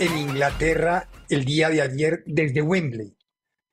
[0.00, 3.16] En Inglaterra el día de ayer desde Wembley.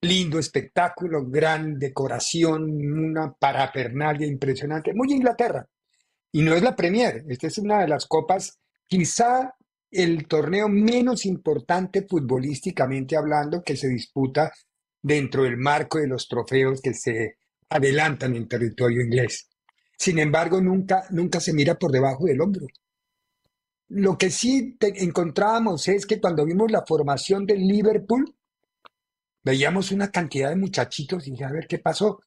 [0.02, 4.92] Lindo espectáculo, gran decoración, una parafernalia impresionante.
[4.92, 5.66] Muy Inglaterra.
[6.32, 9.54] Y no es la Premier, esta es una de las copas, quizá
[9.90, 14.52] el torneo menos importante futbolísticamente hablando que se disputa
[15.00, 17.38] dentro del marco de los trofeos que se
[17.70, 19.48] adelantan en territorio inglés.
[19.96, 22.66] Sin embargo, nunca, nunca se mira por debajo del hombro.
[23.88, 28.34] Lo que sí encontrábamos es que cuando vimos la formación del Liverpool,
[29.44, 32.20] veíamos una cantidad de muchachitos y dije, a ver qué pasó.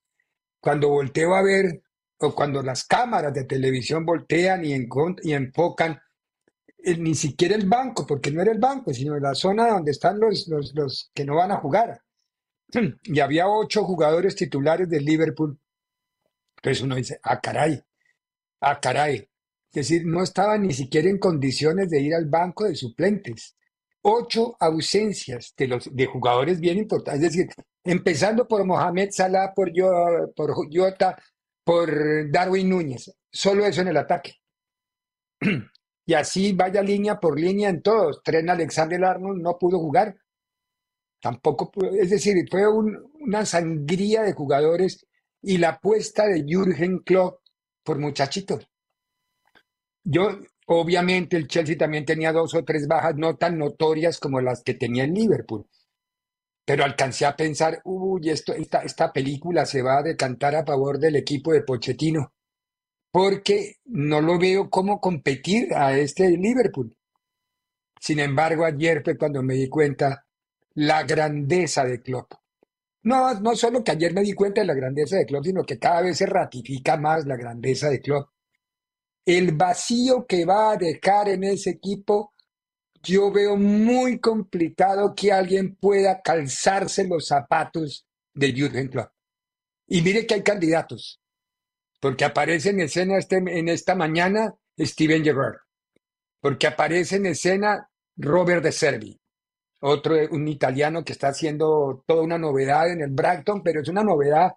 [0.61, 1.83] Cuando volteo a ver,
[2.19, 4.73] o cuando las cámaras de televisión voltean y,
[5.33, 5.99] enfocan,
[6.77, 10.19] eh, ni siquiera el banco, porque no era el banco, sino la zona donde están
[10.19, 12.01] los, los, los que no van a jugar.
[13.03, 15.59] Y había ocho jugadores titulares del Liverpool.
[16.57, 17.81] Entonces uno dice, ah, caray,
[18.61, 19.29] ah, caray,
[19.71, 23.55] es decir, no estaba ni siquiera en condiciones de ir al banco de suplentes.
[24.01, 27.23] Ocho ausencias de, los, de jugadores bien importantes.
[27.23, 27.49] Es decir,
[27.83, 29.71] empezando por Mohamed Salah, por,
[30.35, 31.15] por Jota,
[31.63, 33.11] por Darwin Núñez.
[33.31, 34.35] Solo eso en el ataque.
[36.05, 38.23] Y así vaya línea por línea en todos.
[38.23, 40.17] Tren Alexander Arnold no pudo jugar.
[41.21, 41.91] Tampoco pudo.
[41.91, 45.05] Es decir, fue una sangría de jugadores
[45.39, 47.41] y la apuesta de Jürgen Klopp
[47.83, 48.67] por muchachitos.
[50.03, 54.63] Yo, obviamente, el Chelsea también tenía dos o tres bajas no tan notorias como las
[54.63, 55.65] que tenía el Liverpool.
[56.65, 60.99] Pero alcancé a pensar, uy, esto, esta, esta película se va a decantar a favor
[60.99, 62.33] del equipo de Pochettino,
[63.11, 66.95] porque no lo veo cómo competir a este Liverpool.
[67.99, 70.25] Sin embargo, ayer fue cuando me di cuenta
[70.75, 72.33] la grandeza de Klopp.
[73.03, 75.79] No, no solo que ayer me di cuenta de la grandeza de Klopp, sino que
[75.79, 78.29] cada vez se ratifica más la grandeza de Klopp
[79.37, 82.33] el vacío que va a dejar en ese equipo,
[83.03, 89.11] yo veo muy complicado que alguien pueda calzarse los zapatos de Jürgen Klopp.
[89.87, 91.21] Y mire que hay candidatos,
[91.99, 95.57] porque aparece en escena este, en esta mañana Steven Gerrard,
[96.39, 99.19] porque aparece en escena Robert De Servi,
[99.81, 104.03] otro un italiano que está haciendo toda una novedad en el Brighton, pero es una
[104.03, 104.53] novedad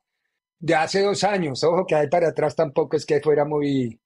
[0.58, 1.62] de hace dos años.
[1.64, 4.00] Ojo que ahí para atrás tampoco es que fuera muy,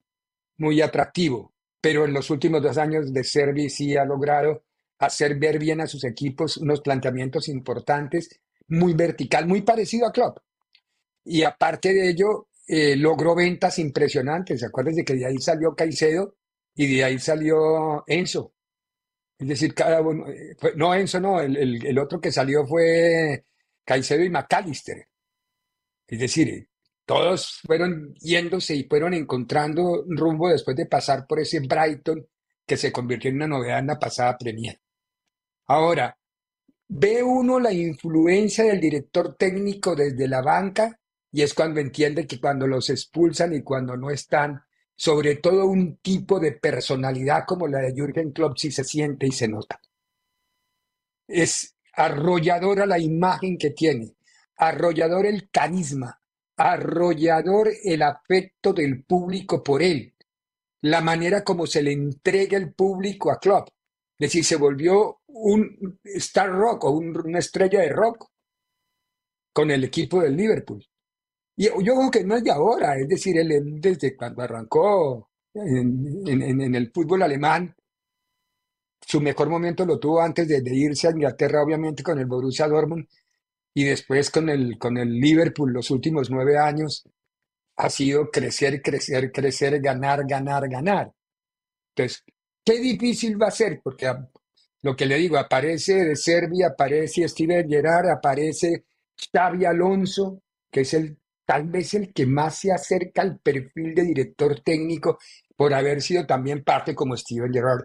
[0.58, 4.64] muy atractivo, pero en los últimos dos años de Servi sí ha logrado
[4.98, 10.38] hacer ver bien a sus equipos unos planteamientos importantes, muy vertical, muy parecido a Klopp.
[11.24, 14.62] Y aparte de ello, eh, logró ventas impresionantes.
[14.64, 16.36] Acuérdense que de ahí salió Caicedo
[16.74, 18.54] y de ahí salió Enzo.
[19.38, 23.44] Es decir, cada uno, eh, no Enzo, no, el, el, otro que salió fue
[23.84, 25.08] Caicedo y McAllister.
[26.08, 26.68] Es decir,
[27.06, 32.26] todos fueron yéndose y fueron encontrando rumbo después de pasar por ese Brighton
[32.66, 34.80] que se convirtió en una novedad en la pasada Premier.
[35.66, 36.18] Ahora,
[36.88, 40.98] ve uno la influencia del director técnico desde la banca
[41.30, 44.60] y es cuando entiende que cuando los expulsan y cuando no están,
[44.96, 49.32] sobre todo un tipo de personalidad como la de Jürgen Klopp sí se siente y
[49.32, 49.80] se nota.
[51.28, 54.16] Es arrolladora la imagen que tiene,
[54.56, 56.20] arrollador el carisma,
[56.56, 60.14] arrollador el afecto del público por él,
[60.82, 63.68] la manera como se le entrega el público a Klopp.
[64.18, 68.28] Es decir, se volvió un star rock o una estrella de rock
[69.52, 70.84] con el equipo del Liverpool.
[71.56, 76.74] Y yo creo que no es de ahora, es decir, él, desde cuando arrancó en,
[76.74, 77.74] el fútbol alemán,
[79.00, 82.68] su mejor momento lo tuvo antes de, de irse a Inglaterra, obviamente con el Borussia
[82.68, 83.06] Dortmund
[83.76, 87.06] y después con el, con el Liverpool los últimos nueve años
[87.76, 91.12] ha sido crecer, crecer, crecer, ganar, ganar, ganar.
[91.94, 92.24] Entonces,
[92.64, 94.10] qué difícil va a ser, porque
[94.80, 98.86] lo que le digo, aparece de Serbia, aparece Steven Gerrard, aparece
[99.30, 100.40] Xavi Alonso,
[100.70, 105.18] que es el tal vez el que más se acerca al perfil de director técnico
[105.54, 107.84] por haber sido también parte como Steven Gerrard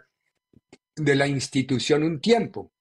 [0.96, 2.72] de la institución un tiempo.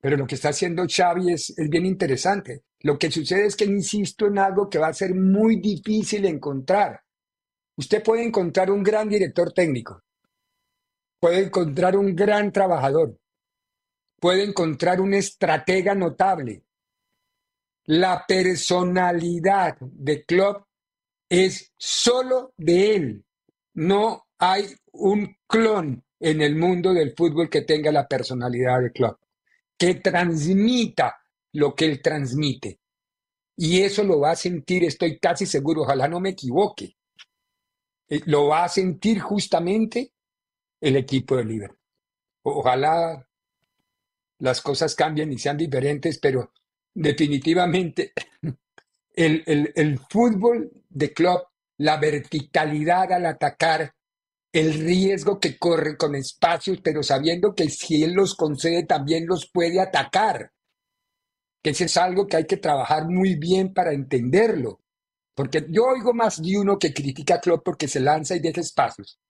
[0.00, 2.64] Pero lo que está haciendo Xavi es, es bien interesante.
[2.80, 7.00] Lo que sucede es que insisto en algo que va a ser muy difícil encontrar.
[7.76, 10.02] Usted puede encontrar un gran director técnico,
[11.20, 13.16] puede encontrar un gran trabajador,
[14.20, 16.64] puede encontrar un estratega notable.
[17.84, 20.66] La personalidad de Klopp
[21.28, 23.24] es solo de él.
[23.74, 29.20] No hay un clon en el mundo del fútbol que tenga la personalidad de Klopp,
[29.78, 31.16] que transmita
[31.52, 32.80] lo que él transmite.
[33.56, 36.96] Y eso lo va a sentir, estoy casi seguro, ojalá no me equivoque,
[38.08, 40.12] eh, lo va a sentir justamente
[40.80, 41.78] el equipo de Liverpool.
[42.42, 43.26] Ojalá
[44.38, 46.52] las cosas cambien y sean diferentes, pero
[46.94, 48.12] definitivamente
[49.14, 51.42] el, el, el fútbol de club,
[51.78, 53.92] la verticalidad al atacar,
[54.52, 59.50] el riesgo que corre con espacios, pero sabiendo que si él los concede también los
[59.50, 60.52] puede atacar.
[61.62, 64.80] Que eso es algo que hay que trabajar muy bien para entenderlo.
[65.34, 68.60] Porque yo oigo más de uno que critica a Klopp porque se lanza y deja
[68.60, 69.20] espacios.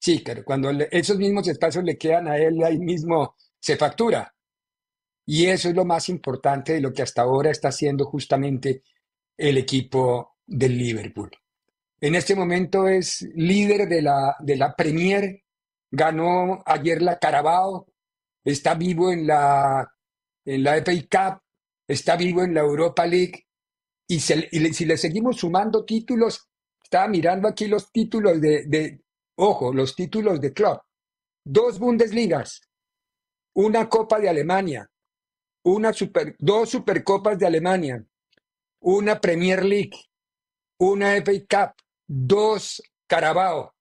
[0.00, 4.34] Sí, pero cuando esos mismos espacios le quedan a él, ahí mismo se factura.
[5.26, 8.82] Y eso es lo más importante de lo que hasta ahora está haciendo justamente
[9.36, 11.30] el equipo del Liverpool.
[12.00, 15.42] En este momento es líder de la, de la Premier,
[15.90, 17.86] ganó ayer la Carabao,
[18.42, 19.92] está vivo en la,
[20.46, 21.42] en la FA Cup,
[21.86, 23.46] está vivo en la Europa League.
[24.08, 26.48] Y, si le seguimos sumando títulos,
[26.82, 29.02] estaba mirando aquí los títulos de, de
[29.36, 30.80] ojo, los títulos de club.
[31.44, 32.62] Dos Bundesligas,
[33.54, 34.90] una Copa de Alemania,
[35.64, 38.04] una super, dos Supercopas de Alemania,
[38.80, 39.96] una Premier League,
[40.78, 41.74] una FA Cup,
[42.12, 43.72] dos Carabao,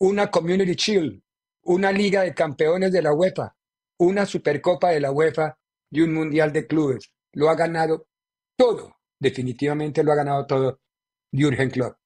[0.00, 1.22] una Community Shield,
[1.62, 3.54] una Liga de Campeones de la UEFA,
[3.98, 5.56] una Supercopa de la UEFA
[5.88, 7.12] y un Mundial de Clubes.
[7.34, 8.08] Lo ha ganado
[8.56, 10.80] todo, definitivamente lo ha ganado todo
[11.30, 11.96] Jürgen Klopp.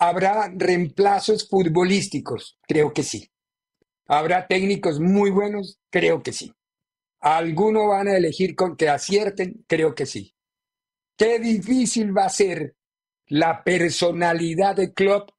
[0.00, 2.58] ¿Habrá reemplazos futbolísticos?
[2.66, 3.30] Creo que sí.
[4.08, 5.78] ¿Habrá técnicos muy buenos?
[5.88, 6.52] Creo que sí.
[7.20, 9.64] ¿Alguno van a elegir con que acierten?
[9.68, 10.34] Creo que sí.
[11.16, 12.74] Qué difícil va a ser
[13.28, 15.30] la personalidad de Klopp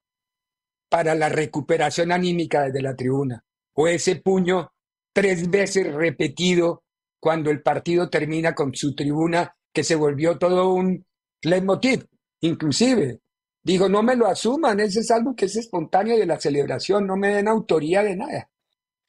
[0.90, 3.44] para la recuperación anímica desde la tribuna,
[3.74, 4.72] o ese puño
[5.14, 6.84] tres veces repetido
[7.20, 11.06] cuando el partido termina con su tribuna que se volvió todo un
[11.42, 12.06] leitmotiv,
[12.42, 13.20] inclusive.
[13.64, 17.18] Digo, no me lo asuman, ese es algo que es espontáneo de la celebración, no
[17.18, 18.50] me den autoría de nada.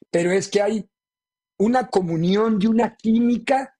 [0.09, 0.89] Pero es que hay
[1.59, 3.76] una comunión y una química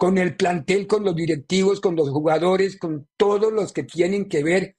[0.00, 4.42] con el plantel, con los directivos, con los jugadores, con todos los que tienen que
[4.42, 4.78] ver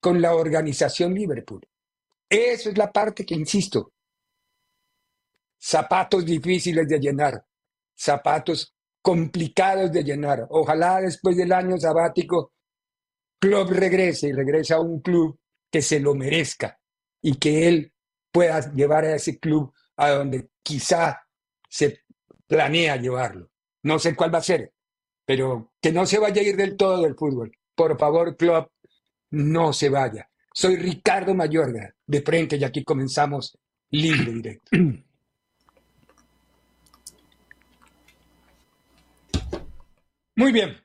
[0.00, 1.60] con la organización Liverpool.
[2.28, 3.92] Eso es la parte que, insisto,
[5.56, 7.46] zapatos difíciles de llenar,
[7.96, 10.48] zapatos complicados de llenar.
[10.50, 12.54] Ojalá después del año sabático,
[13.38, 15.38] club regrese y regrese a un club
[15.70, 16.76] que se lo merezca
[17.22, 17.92] y que él
[18.32, 21.22] pueda llevar a ese club a donde quizá
[21.68, 22.00] se
[22.48, 23.48] planea llevarlo.
[23.86, 24.72] No sé cuál va a ser,
[25.24, 27.52] pero que no se vaya a ir del todo del fútbol.
[27.72, 28.68] Por favor, club,
[29.30, 30.28] no se vaya.
[30.52, 33.56] Soy Ricardo Mayorga, de frente, y aquí comenzamos
[33.90, 34.76] libre directo.
[40.34, 40.76] Muy bien,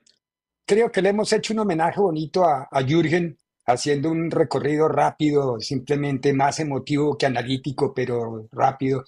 [0.64, 5.58] creo que le hemos hecho un homenaje bonito a, a Jürgen, haciendo un recorrido rápido,
[5.58, 9.02] simplemente más emotivo que analítico, pero rápido,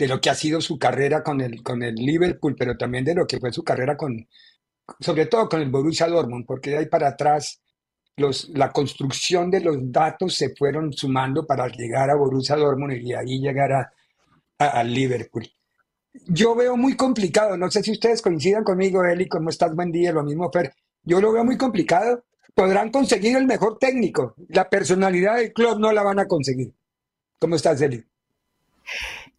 [0.00, 3.14] de lo que ha sido su carrera con el, con el Liverpool, pero también de
[3.14, 4.26] lo que fue su carrera con,
[4.98, 7.60] sobre todo con el Borussia Dortmund, porque de ahí para atrás
[8.16, 13.10] los, la construcción de los datos se fueron sumando para llegar a Borussia Dortmund y
[13.10, 13.92] de ahí llegar a,
[14.56, 15.46] al Liverpool.
[16.26, 19.74] Yo veo muy complicado, no sé si ustedes coincidan conmigo, Eli, ¿cómo estás?
[19.74, 20.72] Buen día, lo mismo, Fer.
[21.04, 22.24] Yo lo veo muy complicado.
[22.54, 26.72] Podrán conseguir el mejor técnico, la personalidad del club no la van a conseguir.
[27.38, 28.02] ¿Cómo estás, Eli?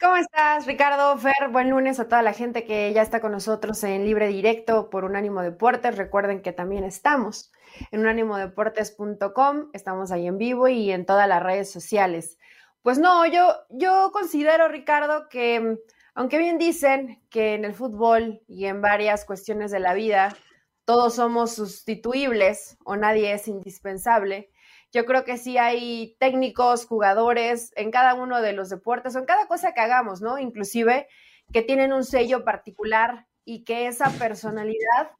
[0.01, 1.15] ¿Cómo estás, Ricardo?
[1.19, 4.89] Fer, buen lunes a toda la gente que ya está con nosotros en Libre Directo
[4.89, 5.95] por Unánimo Deportes.
[5.95, 7.51] Recuerden que también estamos
[7.91, 12.39] en unánimodeportes.com, estamos ahí en vivo y en todas las redes sociales.
[12.81, 15.77] Pues no, yo, yo considero, Ricardo, que
[16.15, 20.35] aunque bien dicen que en el fútbol y en varias cuestiones de la vida
[20.83, 24.49] todos somos sustituibles o nadie es indispensable,
[24.91, 29.25] yo creo que sí hay técnicos, jugadores en cada uno de los deportes o en
[29.25, 30.37] cada cosa que hagamos, ¿no?
[30.37, 31.07] Inclusive
[31.51, 35.11] que tienen un sello particular y que esa personalidad,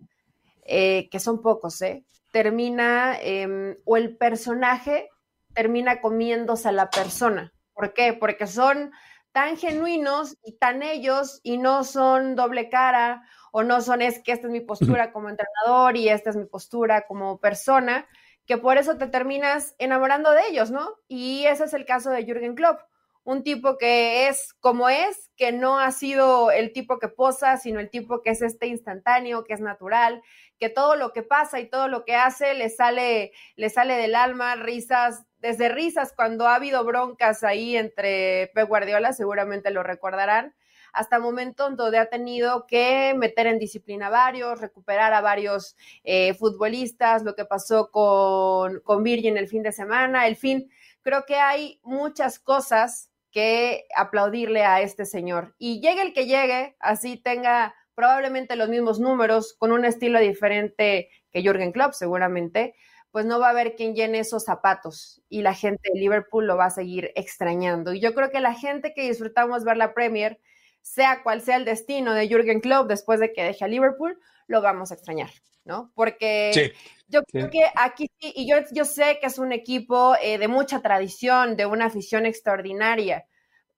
[0.66, 2.06] eh, que son pocos, ¿eh?
[2.32, 5.10] termina, em, o el personaje
[5.54, 7.54] termina comiéndose a la persona.
[7.74, 8.14] ¿Por qué?
[8.14, 8.92] Porque son
[9.32, 14.32] tan genuinos y tan ellos y no son doble cara o no son es que
[14.32, 18.08] esta es mi postura como entrenador y esta es mi postura como persona,
[18.52, 20.98] que por eso te terminas enamorando de ellos, ¿no?
[21.08, 22.82] Y ese es el caso de Jürgen Klopp,
[23.24, 27.80] un tipo que es como es, que no ha sido el tipo que posa, sino
[27.80, 30.22] el tipo que es este instantáneo, que es natural,
[30.60, 34.16] que todo lo que pasa y todo lo que hace le sale, le sale del
[34.16, 40.54] alma, risas, desde risas cuando ha habido broncas ahí entre Pep Guardiola, seguramente lo recordarán,
[40.94, 46.34] hasta momentos donde ha tenido que meter en disciplina a varios, recuperar a varios eh,
[46.34, 50.70] futbolistas, lo que pasó con, con Virgin el fin de semana, el fin,
[51.02, 55.56] creo que hay muchas cosas que aplaudirle a este señor.
[55.58, 61.10] Y llegue el que llegue, así tenga probablemente los mismos números, con un estilo diferente
[61.32, 62.76] que Jürgen Klopp, seguramente,
[63.12, 66.58] pues no va a haber quien llene esos zapatos y la gente de Liverpool lo
[66.58, 67.94] va a seguir extrañando.
[67.94, 70.40] Y yo creo que la gente que disfrutamos ver la Premier,
[70.82, 74.62] sea cual sea el destino de Jürgen Klopp después de que deje a Liverpool, lo
[74.62, 75.30] vamos a extrañar,
[75.64, 75.92] ¿no?
[75.96, 76.74] Porque
[77.08, 80.48] yo creo que aquí sí, y yo, yo sé que es un equipo eh, de
[80.48, 83.26] mucha tradición, de una afición extraordinaria,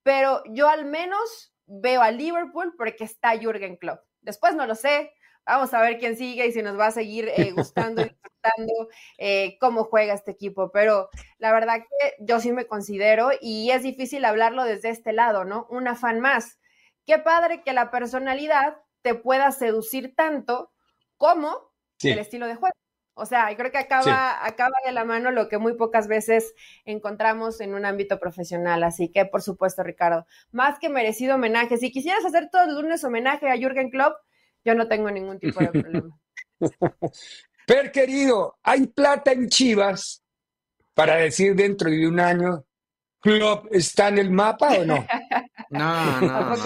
[0.02, 4.00] pero yo al menos veo a Liverpool porque está Jürgen Klopp.
[4.20, 5.12] Después no lo sé,
[5.46, 8.88] Vamos a ver quién sigue y si nos va a seguir eh, gustando y disfrutando
[9.18, 10.70] eh, cómo juega este equipo.
[10.72, 15.44] Pero la verdad que yo sí me considero y es difícil hablarlo desde este lado,
[15.44, 15.66] ¿no?
[15.68, 16.58] Una fan más.
[17.06, 20.72] Qué padre que la personalidad te pueda seducir tanto
[21.16, 22.74] como el estilo de juego.
[23.16, 26.52] O sea, creo que acaba, acaba de la mano lo que muy pocas veces
[26.84, 28.82] encontramos en un ámbito profesional.
[28.82, 31.76] Así que, por supuesto, Ricardo, más que merecido homenaje.
[31.76, 34.16] Si quisieras hacer todos los lunes homenaje a Jürgen Klopp,
[34.64, 36.18] yo no tengo ningún tipo de problema.
[37.66, 40.22] Per querido, ¿hay plata en Chivas
[40.92, 42.64] para decir dentro de un año
[43.20, 45.06] Klopp está en el mapa o no?
[45.78, 46.56] No, no.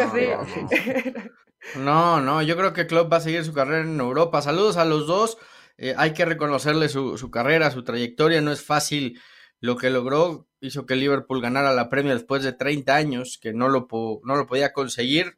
[1.76, 4.40] No, no, yo creo que Klopp va a seguir su carrera en Europa.
[4.40, 5.38] Saludos a los dos.
[5.76, 8.40] Eh, hay que reconocerle su, su, carrera, su trayectoria.
[8.40, 9.20] No es fácil
[9.60, 10.46] lo que logró.
[10.60, 13.88] Hizo que Liverpool ganara la premia después de 30 años, que no lo,
[14.22, 15.36] no lo podía conseguir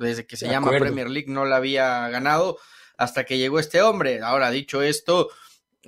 [0.00, 2.58] desde que se llama Premier League no la había ganado
[2.96, 4.20] hasta que llegó este hombre.
[4.22, 5.28] Ahora, dicho esto,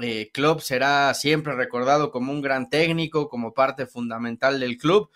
[0.01, 5.11] eh, Klopp será siempre recordado como un gran técnico, como parte fundamental del club,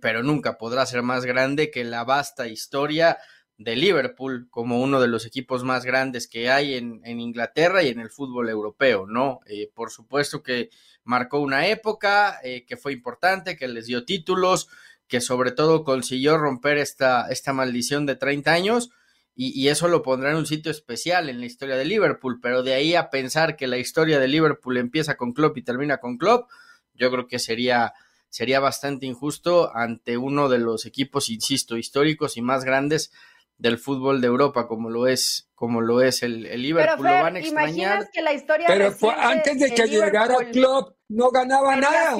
[0.00, 3.18] pero nunca podrá ser más grande que la vasta historia
[3.58, 8.00] de Liverpool como uno de los equipos más grandes que hay en, Inglaterra y en
[8.00, 9.40] el fútbol europeo, ¿no?
[9.46, 10.70] Eh, por supuesto que
[11.04, 14.68] marcó una época eh, que fue importante, que les dio títulos,
[15.06, 18.90] que sobre todo consiguió romper esta, esta maldición de 30 años
[19.34, 22.74] y, eso lo pondrá en un sitio especial en la historia de Liverpool, pero de
[22.74, 26.50] ahí a pensar que la historia de Liverpool empieza con Klopp y termina con Klopp,
[26.92, 27.94] yo creo que sería,
[28.32, 33.12] sería bastante injusto ante uno de los equipos, insisto, históricos y más grandes
[33.58, 37.04] del fútbol de Europa, como lo es, como lo es el, Liverpool.
[37.04, 38.10] Pero, lo van a extrañar.
[38.10, 42.16] Que la historia pero antes de que llegara Klopp no ganaba nada.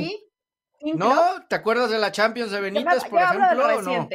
[0.94, 1.46] ¿No?
[1.48, 3.80] ¿Te acuerdas de la Champions de Benítez, por ejemplo?
[3.80, 4.08] no?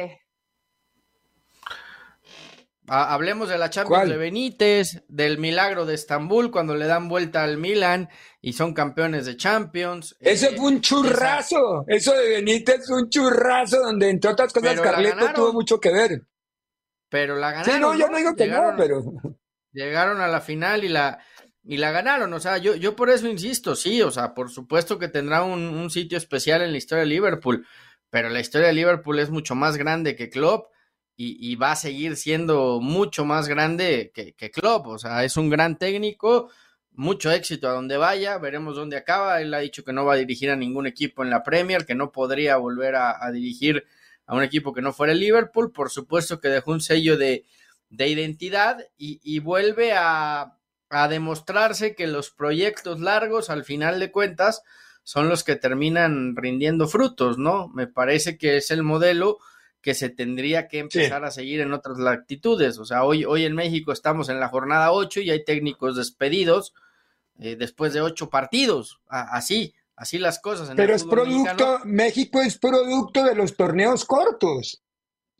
[2.88, 7.58] Hablemos de la Champions de Benítez, del milagro de Estambul cuando le dan vuelta al
[7.58, 8.08] Milan
[8.40, 10.16] y son campeones de Champions.
[10.20, 11.84] Eso eh, fue un churrazo.
[11.86, 16.22] Eso de Benítez fue un churrazo donde, entre otras cosas, Carleto tuvo mucho que ver.
[17.08, 17.74] Pero la ganaron.
[17.74, 19.02] Sí, no, yo no digo que no, pero.
[19.72, 21.18] Llegaron a la final y la,
[21.62, 22.32] y la ganaron.
[22.32, 25.90] O sea, yo, yo por eso insisto, sí, o sea, por supuesto que tendrá un,
[25.90, 27.66] sitio especial en la historia de Liverpool,
[28.10, 30.72] pero la historia de Liverpool es mucho más grande que Klopp
[31.20, 34.86] y, va a seguir siendo mucho más grande que, que Klopp.
[34.86, 36.48] O sea, es un gran técnico,
[36.92, 39.40] mucho éxito a donde vaya, veremos dónde acaba.
[39.40, 41.96] Él ha dicho que no va a dirigir a ningún equipo en la Premier, que
[41.96, 43.84] no podría volver a, dirigir
[44.26, 45.72] a un equipo que no fuera el Liverpool.
[45.72, 47.44] Por supuesto que dejó un sello de,
[47.90, 50.58] de identidad y vuelve a,
[50.90, 54.62] a demostrarse que los proyectos largos, al final de cuentas,
[55.02, 57.68] son los que terminan rindiendo frutos, ¿no?
[57.68, 59.38] Me parece que es el modelo
[59.80, 62.78] que se tendría que empezar a seguir en otras latitudes.
[62.78, 66.74] O sea, hoy, hoy en México estamos en la jornada 8 y hay técnicos despedidos
[67.40, 70.72] eh, después de ocho partidos, así, así las cosas.
[70.74, 74.82] Pero es producto, México es producto de los torneos cortos.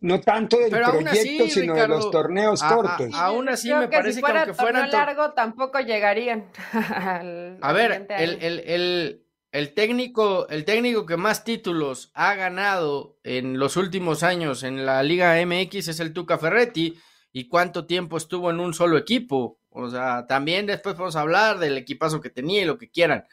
[0.00, 3.12] No tanto del proyecto, sino de los torneos cortos.
[3.14, 6.48] aún así me parece que, aunque fueran largo tampoco llegarían.
[7.60, 9.26] a ver, el, el, el,
[9.74, 15.34] técnico, el técnico que más títulos ha ganado en los últimos años en la Liga
[15.44, 16.98] MX es el Tuca Ferretti.
[17.32, 19.60] ¿Y cuánto tiempo estuvo en un solo equipo?
[19.70, 23.26] O sea, también después podemos hablar del equipazo que tenía y lo que quieran.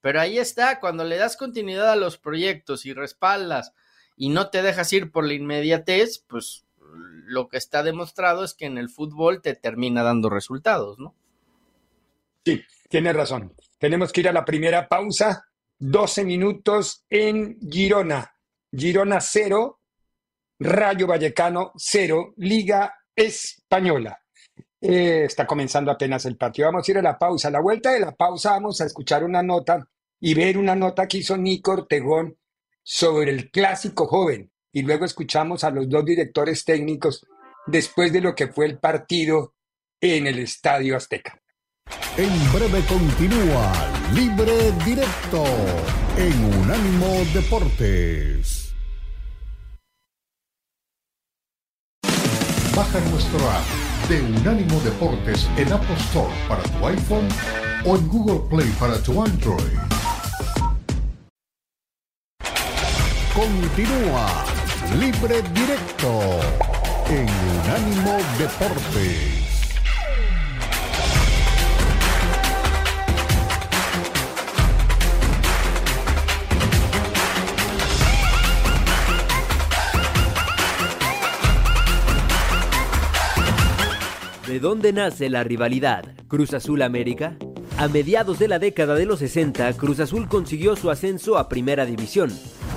[0.00, 3.72] Pero ahí está, cuando le das continuidad a los proyectos y respaldas
[4.16, 6.66] y no te dejas ir por la inmediatez, pues
[7.24, 11.14] lo que está demostrado es que en el fútbol te termina dando resultados, ¿no?
[12.44, 13.54] Sí, tienes razón.
[13.78, 15.51] Tenemos que ir a la primera pausa.
[15.84, 18.32] 12 minutos en Girona.
[18.72, 19.80] Girona 0,
[20.60, 24.16] Rayo Vallecano 0, Liga Española.
[24.80, 26.68] Eh, está comenzando apenas el partido.
[26.68, 27.48] Vamos a ir a la pausa.
[27.48, 29.84] A la vuelta de la pausa vamos a escuchar una nota
[30.20, 32.38] y ver una nota que hizo Nico Ortegón
[32.84, 37.26] sobre el clásico joven y luego escuchamos a los dos directores técnicos
[37.66, 39.56] después de lo que fue el partido
[40.00, 41.42] en el Estadio Azteca.
[42.16, 45.42] En breve continúa Libre Directo
[46.18, 48.74] en Unánimo Deportes.
[52.76, 57.26] Baja nuestro app de Unánimo Deportes en Apple Store para tu iPhone
[57.86, 59.78] o en Google Play para tu Android.
[63.34, 64.44] Continúa
[65.00, 66.40] Libre Directo
[67.08, 69.31] en Unánimo Deportes.
[84.52, 86.04] ¿De dónde nace la rivalidad?
[86.28, 87.38] ¿Cruz Azul América?
[87.78, 91.86] A mediados de la década de los 60, Cruz Azul consiguió su ascenso a Primera
[91.86, 92.30] División.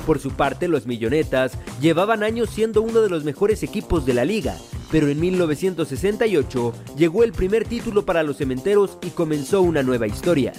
[0.06, 4.24] Por su parte, los Millonetas llevaban años siendo uno de los mejores equipos de la
[4.24, 4.56] liga,
[4.90, 10.54] pero en 1968 llegó el primer título para los cementeros y comenzó una nueva historia.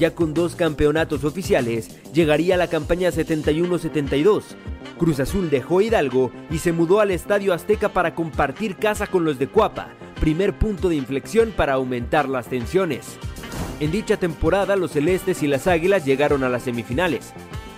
[0.00, 4.44] Ya con dos campeonatos oficiales, llegaría la campaña 71-72.
[4.98, 9.38] Cruz Azul dejó Hidalgo y se mudó al Estadio Azteca para compartir casa con los
[9.38, 9.90] de Cuapa,
[10.24, 13.18] primer punto de inflexión para aumentar las tensiones.
[13.78, 17.34] En dicha temporada, los Celestes y las Águilas llegaron a las semifinales.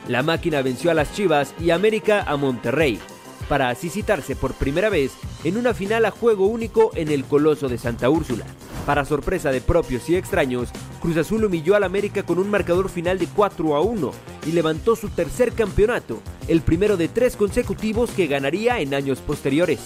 [0.06, 3.00] La máquina venció a las Chivas y América a Monterrey,
[3.48, 5.10] para así citarse por primera vez
[5.42, 8.44] en una final a juego único en el Coloso de Santa Úrsula.
[8.86, 10.68] Para sorpresa de propios y extraños,
[11.02, 14.12] Cruz Azul humilló al América con un marcador final de 4 a 1
[14.46, 19.80] y levantó su tercer campeonato, el primero de tres consecutivos que ganaría en años posteriores.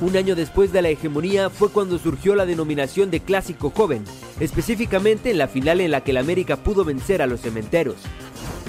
[0.00, 4.02] Un año después de la hegemonía fue cuando surgió la denominación de Clásico Joven,
[4.40, 7.96] específicamente en la final en la que el América pudo vencer a los Cementeros.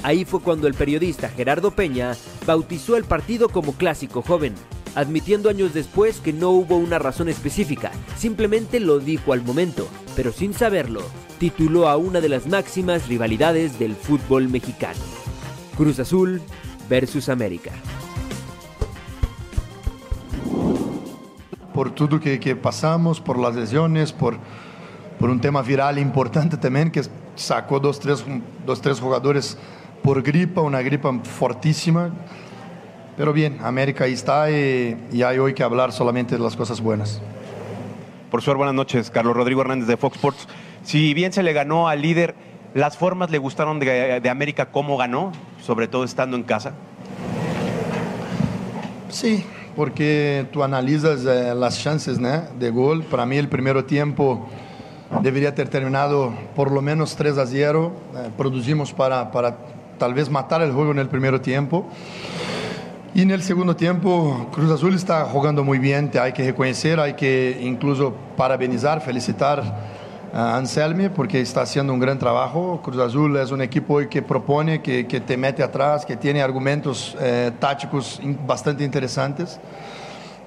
[0.03, 4.55] Ahí fue cuando el periodista Gerardo Peña bautizó el partido como Clásico Joven,
[4.93, 10.33] admitiendo años después que no hubo una razón específica, simplemente lo dijo al momento, pero
[10.33, 11.01] sin saberlo,
[11.39, 14.99] tituló a una de las máximas rivalidades del fútbol mexicano.
[15.77, 16.41] Cruz Azul
[16.89, 17.71] versus América.
[21.73, 24.37] Por todo que, que pasamos, por las lesiones, por,
[25.19, 27.01] por un tema viral importante también, que
[27.35, 28.25] sacó dos, tres,
[28.65, 29.57] dos, tres jugadores
[30.03, 32.11] por gripa, una gripa fortísima.
[33.17, 36.81] Pero bien, América ahí está y, y hay hoy que hablar solamente de las cosas
[36.81, 37.21] buenas.
[38.31, 39.11] Por suerte, buenas noches.
[39.11, 40.47] Carlos Rodrigo Hernández de Fox Sports.
[40.83, 42.33] Si bien se le ganó al líder,
[42.73, 46.73] ¿las formas le gustaron de, de América cómo ganó, sobre todo estando en casa?
[49.09, 52.43] Sí, porque tú analizas eh, las chances ¿no?
[52.59, 53.03] de gol.
[53.03, 54.47] Para mí el primer tiempo
[55.21, 57.91] debería ter terminado por lo menos 3 a 0.
[58.15, 59.57] Eh, producimos para, para
[59.97, 61.85] tal vez matar el juego en el primer tiempo.
[63.13, 67.13] Y en el segundo tiempo, Cruz Azul está jugando muy bien, hay que reconocer, hay
[67.15, 69.90] que incluso parabenizar, felicitar
[70.33, 72.79] a Anselmi porque está haciendo un gran trabajo.
[72.83, 77.15] Cruz Azul es un equipo que propone, que, que te mete atrás, que tiene argumentos
[77.19, 79.59] eh, tácticos bastante interesantes.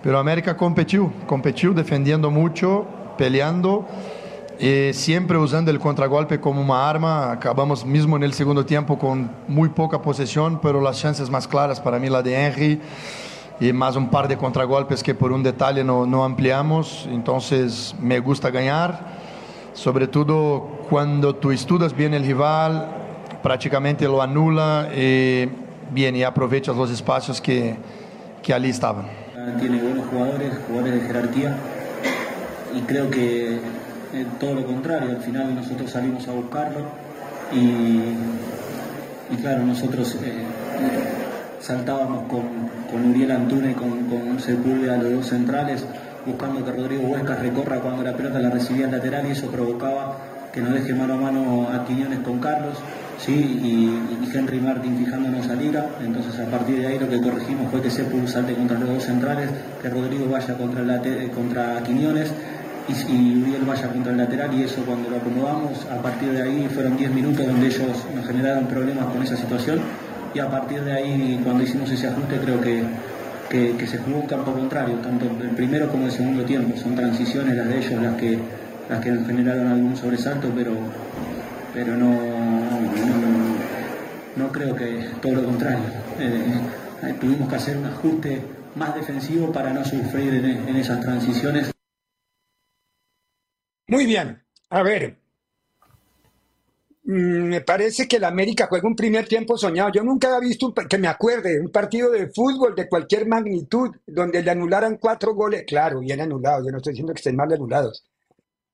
[0.03, 3.87] Pero América competió, competió defendiendo mucho, peleando,
[4.59, 7.33] y siempre usando el contragolpe como una arma.
[7.33, 11.81] Acabamos mismo en el segundo tiempo con muy poca posesión, pero las chances más claras
[11.81, 12.81] para mí la de Henry
[13.61, 17.09] y más un par de contragolpes que por un detalle no, no ampliamos.
[17.11, 19.24] Entonces me gusta ganar
[19.75, 22.89] sobre todo cuando tú estudias bien el rival,
[23.43, 25.49] prácticamente lo anula y
[25.91, 27.77] bien y aprovechas los espacios que,
[28.43, 29.07] que allí estaban.
[29.61, 31.57] Tiene buenos jugadores, jugadores de jerarquía
[32.75, 33.61] y creo que
[34.41, 36.87] todo lo contrario, al final nosotros salimos a buscarlo
[37.53, 38.15] y,
[39.35, 40.17] y claro, nosotros
[41.61, 42.43] saltábamos con,
[42.91, 45.85] con Uriel Antuna y con, con Sepúlveda, los dos centrales,
[46.27, 50.17] buscando que Rodrigo Huesca recorra cuando la pelota la recibía el lateral y eso provocaba
[50.53, 52.79] que nos deje mano a mano a Quiñones con Carlos,
[53.19, 53.33] ¿sí?
[53.33, 55.87] y, Henry Martin fijándonos a Lira.
[56.05, 59.05] Entonces a partir de ahí lo que corregimos fue que Sepúlveda salte contra los dos
[59.05, 62.31] centrales, que Rodrigo vaya contra, el contra Quiñones
[62.89, 66.69] y, Uriel vaya contra el lateral y eso cuando lo acomodamos, a partir de ahí
[66.73, 69.81] fueron 10 minutos donde ellos nos generaron problemas con esa situación
[70.35, 72.83] y a partir de ahí cuando hicimos ese ajuste creo que,
[73.49, 76.77] que, se jugó un campo contrario, tanto el primero como el segundo tiempo.
[76.77, 78.39] Son transiciones las de ellos las que,
[78.89, 80.73] las que generaron algún sobresalto, pero,
[81.73, 82.11] pero no,
[84.37, 85.85] no, creo que todo lo contrario.
[86.19, 88.43] Eh, tuvimos que hacer un ajuste
[88.75, 91.71] más defensivo para no sufrir en esas transiciones.
[93.87, 95.24] Muy bien, a ver,
[97.07, 99.91] me parece que el América juega un primer tiempo soñado.
[99.93, 104.43] Yo nunca había visto, que me acuerde, un partido de fútbol de cualquier magnitud donde
[104.43, 105.65] le anularan cuatro goles.
[105.67, 108.07] Claro, bien anulados, yo no estoy diciendo que estén mal anulados.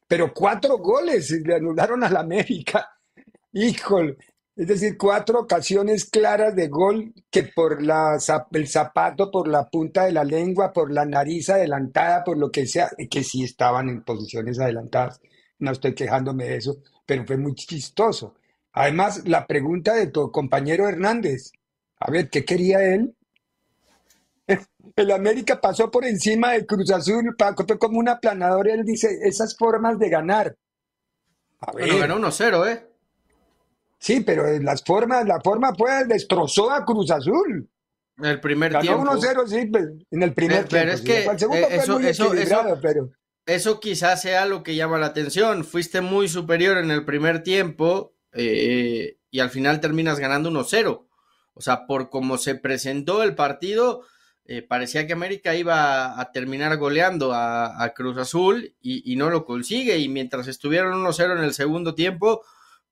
[0.06, 2.88] Pero cuatro goles le anularon al América.
[3.52, 4.16] Híjole.
[4.54, 8.18] Es decir, cuatro ocasiones claras de gol que por la,
[8.52, 12.66] el zapato, por la punta de la lengua, por la nariz adelantada, por lo que
[12.66, 15.20] sea, que sí estaban en posiciones adelantadas.
[15.58, 16.76] No estoy quejándome de eso
[17.10, 18.36] pero fue muy chistoso.
[18.72, 21.50] Además, la pregunta de tu compañero Hernández,
[21.98, 23.16] a ver, ¿qué quería él?
[24.94, 27.34] El América pasó por encima de Cruz Azul,
[27.66, 30.56] fue como un aplanador, él dice, esas formas de ganar.
[31.58, 31.98] A ver.
[31.98, 32.86] ganó 1-0, ¿eh?
[33.98, 37.68] Sí, pero las formas, la forma pues destrozó a Cruz Azul.
[38.22, 39.04] El primer tiempo.
[39.04, 40.70] Ganó 1-0, sí, pues, en el primer tiempo.
[40.70, 43.10] Pero es que el segundo eh, eso, eso, eso, pero
[43.54, 45.64] eso quizás sea lo que llama la atención.
[45.64, 51.06] Fuiste muy superior en el primer tiempo eh, y al final terminas ganando 1-0.
[51.54, 54.04] O sea, por cómo se presentó el partido,
[54.44, 59.98] eh, parecía que América iba a terminar goleando a, Cruz Azul y, no lo consigue.
[59.98, 62.42] Y mientras estuvieron 1-0 en el segundo tiempo,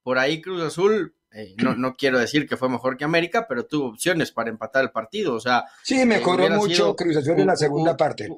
[0.03, 3.67] por ahí Cruz Azul, eh, no, no, quiero decir que fue mejor que América, pero
[3.67, 5.35] tuvo opciones para empatar el partido.
[5.35, 8.29] O sea, sí, mejoró mucho Cruz Azul en la segunda parte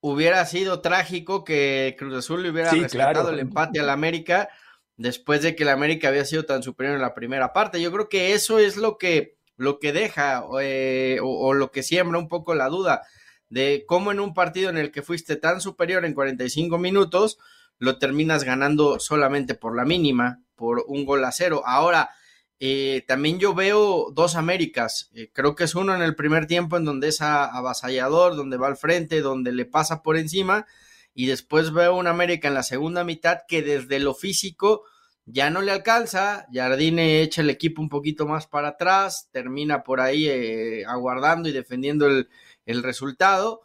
[0.00, 4.48] hubiera sido trágico que Cruz Azul le hubiera rescatado el empate al América
[4.96, 7.80] después de que el América había sido tan superior en la primera parte.
[7.80, 12.18] Yo creo que eso es lo que, lo que deja eh, o, lo que siembra
[12.18, 13.02] un poco la duda
[13.48, 17.38] de cómo en un partido en el que fuiste tan superior en 45 minutos,
[17.78, 21.62] lo terminas ganando solamente por la mínima, por un gol a cero.
[21.64, 22.10] Ahora,
[22.60, 25.10] eh, también yo veo dos Américas.
[25.14, 28.66] Eh, creo que es uno en el primer tiempo en donde es avasallador, donde va
[28.66, 30.66] al frente, donde le pasa por encima.
[31.14, 34.84] Y después veo un América en la segunda mitad que desde lo físico
[35.24, 36.46] ya no le alcanza.
[36.52, 41.52] Jardine echa el equipo un poquito más para atrás, termina por ahí eh, aguardando y
[41.52, 42.28] defendiendo el,
[42.66, 43.62] el resultado.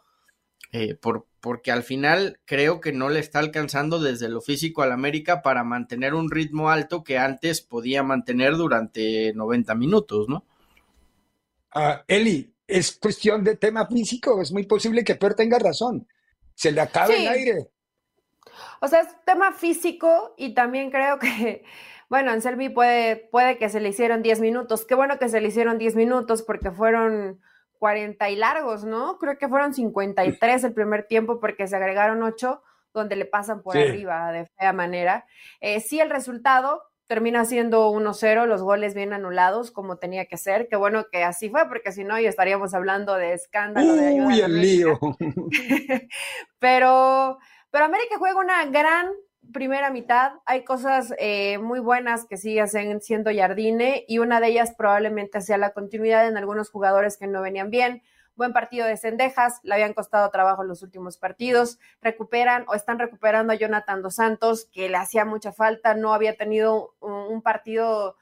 [1.00, 5.42] Por, porque al final creo que no le está alcanzando desde lo físico al América
[5.42, 10.44] para mantener un ritmo alto que antes podía mantener durante 90 minutos, ¿no?
[11.72, 16.08] Ah, Eli, es cuestión de tema físico, es muy posible que Per tenga razón.
[16.54, 17.68] Se le acabe el aire.
[18.80, 21.64] O sea, es tema físico y también creo que,
[22.08, 24.84] bueno, Anselmi puede, puede que se le hicieron 10 minutos.
[24.86, 27.40] Qué bueno que se le hicieron 10 minutos porque fueron
[27.84, 29.18] 40 y largos, ¿no?
[29.18, 32.62] Creo que fueron 53 el primer tiempo porque se agregaron 8
[32.94, 35.26] donde le pasan por arriba de fea manera.
[35.60, 40.66] Eh, sí, el resultado termina siendo 1-0, los goles bien anulados como tenía que ser.
[40.68, 43.92] Qué bueno que así fue, porque si no, ya estaríamos hablando de escándalo.
[43.92, 44.98] de Uy, el lío.
[46.58, 47.36] pero,
[47.70, 49.12] pero América juega una gran
[49.52, 54.74] primera mitad hay cosas eh, muy buenas que siguen siendo Jardine y una de ellas
[54.76, 58.02] probablemente sea la continuidad en algunos jugadores que no venían bien.
[58.36, 61.78] Buen partido de Cendejas, le habían costado trabajo en los últimos partidos.
[62.02, 66.36] Recuperan o están recuperando a Jonathan Dos Santos, que le hacía mucha falta, no había
[66.36, 68.16] tenido un, partido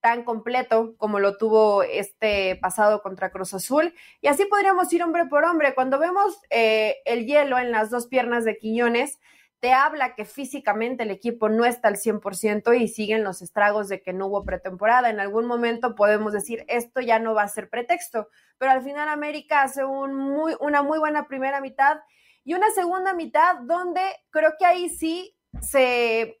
[0.00, 3.92] tan completo como lo tuvo este pasado contra Cruz Azul.
[4.22, 5.74] Y así podríamos ir hombre por hombre.
[5.74, 9.18] Cuando vemos eh, el hielo en las dos piernas de Quiñones,
[9.60, 14.02] te habla que físicamente el equipo no está al 100% y siguen los estragos de
[14.02, 15.10] que no hubo pretemporada.
[15.10, 19.08] En algún momento podemos decir, esto ya no va a ser pretexto, pero al final
[19.08, 21.98] América hace una muy buena primera mitad
[22.44, 26.40] y una segunda mitad donde creo que ahí sí se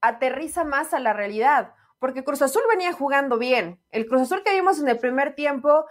[0.00, 1.74] aterriza más a la realidad.
[2.00, 3.80] Porque Cruz Azul venía jugando bien.
[3.90, 5.86] El Cruz Azul que vimos en el primer tiempo,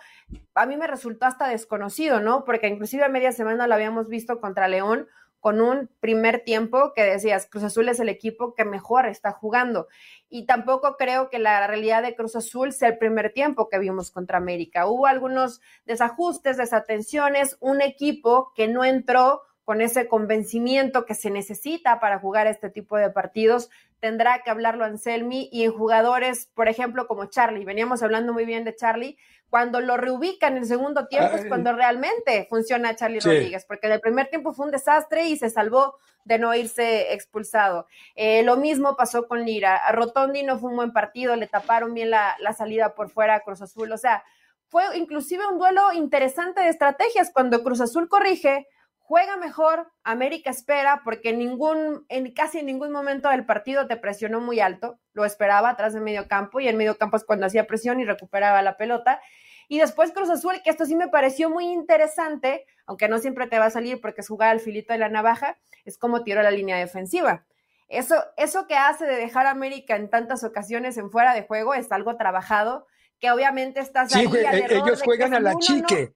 [0.54, 2.44] a mí me resultó hasta desconocido, ¿no?
[2.44, 5.08] Porque inclusive a media semana lo habíamos visto contra León,
[5.44, 9.90] con un primer tiempo que decías, Cruz Azul es el equipo que mejor está jugando.
[10.30, 14.10] Y tampoco creo que la realidad de Cruz Azul sea el primer tiempo que vimos
[14.10, 14.88] contra América.
[14.88, 22.00] Hubo algunos desajustes, desatenciones, un equipo que no entró con ese convencimiento que se necesita
[22.00, 23.70] para jugar este tipo de partidos,
[24.04, 28.66] tendrá que hablarlo Anselmi y en jugadores, por ejemplo, como Charlie, veníamos hablando muy bien
[28.66, 29.18] de Charlie,
[29.50, 33.94] cuando lo reubica en el segundo tiempo es cuando realmente funciona Charlie Rodríguez, porque en
[33.94, 37.88] el primer tiempo fue un desastre y se salvó de no irse expulsado.
[38.16, 39.78] Eh, lo mismo pasó con Lira.
[39.78, 43.36] A Rotondi no fue un buen partido, le taparon bien la, la salida por fuera
[43.36, 43.90] a Cruz Azul.
[43.94, 44.22] O sea,
[44.68, 48.68] fue inclusive un duelo interesante de estrategias cuando Cruz Azul corrige,
[49.14, 53.96] juega mejor, América espera, porque en ningún, en casi en ningún momento del partido te
[53.96, 57.46] presionó muy alto, lo esperaba atrás de medio campo, y en medio campo es cuando
[57.46, 59.22] hacía presión y recuperaba la pelota.
[59.68, 63.60] Y después Cruz Azul, que esto sí me pareció muy interesante, aunque no siempre te
[63.60, 66.50] va a salir porque es jugar al filito de la navaja, es como tiró la
[66.50, 67.46] línea defensiva.
[67.90, 71.76] Eso, eso que hace de dejar a América en tantas ocasiones en fuera de juego
[71.76, 72.88] es algo trabajado,
[73.20, 76.16] que obviamente estás sí, eh, ellos juegan a la chique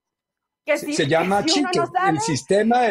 [0.76, 2.82] se llama chique, el sistema,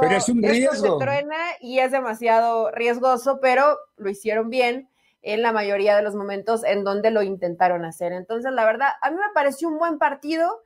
[0.00, 0.98] pero es un riesgo.
[0.98, 4.88] se truena y es demasiado riesgoso, pero lo hicieron bien
[5.22, 8.12] en la mayoría de los momentos en donde lo intentaron hacer.
[8.12, 10.62] Entonces, la verdad, a mí me pareció un buen partido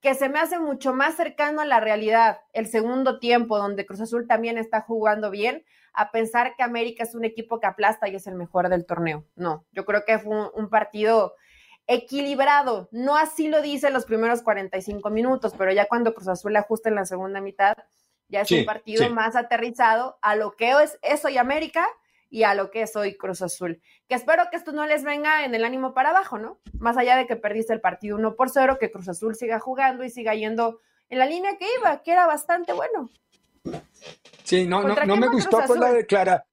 [0.00, 4.00] que se me hace mucho más cercano a la realidad, el segundo tiempo, donde Cruz
[4.00, 8.14] Azul también está jugando bien, a pensar que América es un equipo que aplasta y
[8.14, 9.24] es el mejor del torneo.
[9.34, 11.34] No, yo creo que fue un partido
[11.86, 12.88] equilibrado.
[12.92, 16.96] No así lo dice los primeros 45 minutos, pero ya cuando Cruz Azul ajusta en
[16.96, 17.76] la segunda mitad,
[18.28, 21.86] ya es un partido más aterrizado a lo que es, eso y América
[22.28, 23.80] y a lo que es hoy Cruz Azul.
[24.08, 26.58] Que espero que esto no les venga en el ánimo para abajo, ¿no?
[26.78, 30.02] Más allá de que perdiste el partido 1 por 0, que Cruz Azul siga jugando
[30.04, 33.10] y siga yendo en la línea que iba, que era bastante bueno.
[34.42, 36.44] Sí, no, no, no me gustó pues la, declara,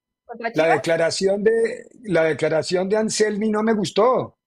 [0.54, 4.38] la declaración de la declaración de Anselmi no me gustó.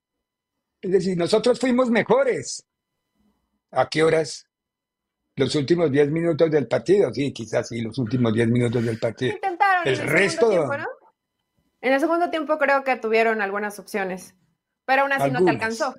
[0.82, 2.66] Es decir, nosotros fuimos mejores.
[3.72, 4.46] ¿A qué horas?
[5.36, 9.36] Los últimos 10 minutos del partido, sí, quizás sí, los últimos 10 minutos del partido.
[9.36, 9.88] Intentaron.
[9.88, 10.50] El, resto.
[10.50, 10.88] Tiempo, ¿no?
[11.82, 14.36] En el segundo tiempo creo que tuvieron algunas opciones,
[14.86, 15.94] pero aún así no te alcanzó.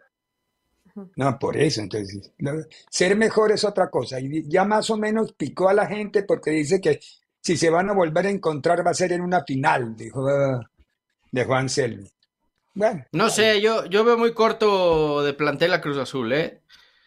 [1.14, 2.32] No, por eso, entonces,
[2.90, 4.18] ser mejor es otra cosa.
[4.18, 6.98] Y ya más o menos picó a la gente porque dice que
[7.40, 10.26] si se van a volver a encontrar va a ser en una final, dijo,
[11.30, 11.68] de Juan
[13.12, 16.62] No sé, yo, yo veo muy corto de plantel a Cruz Azul, ¿eh?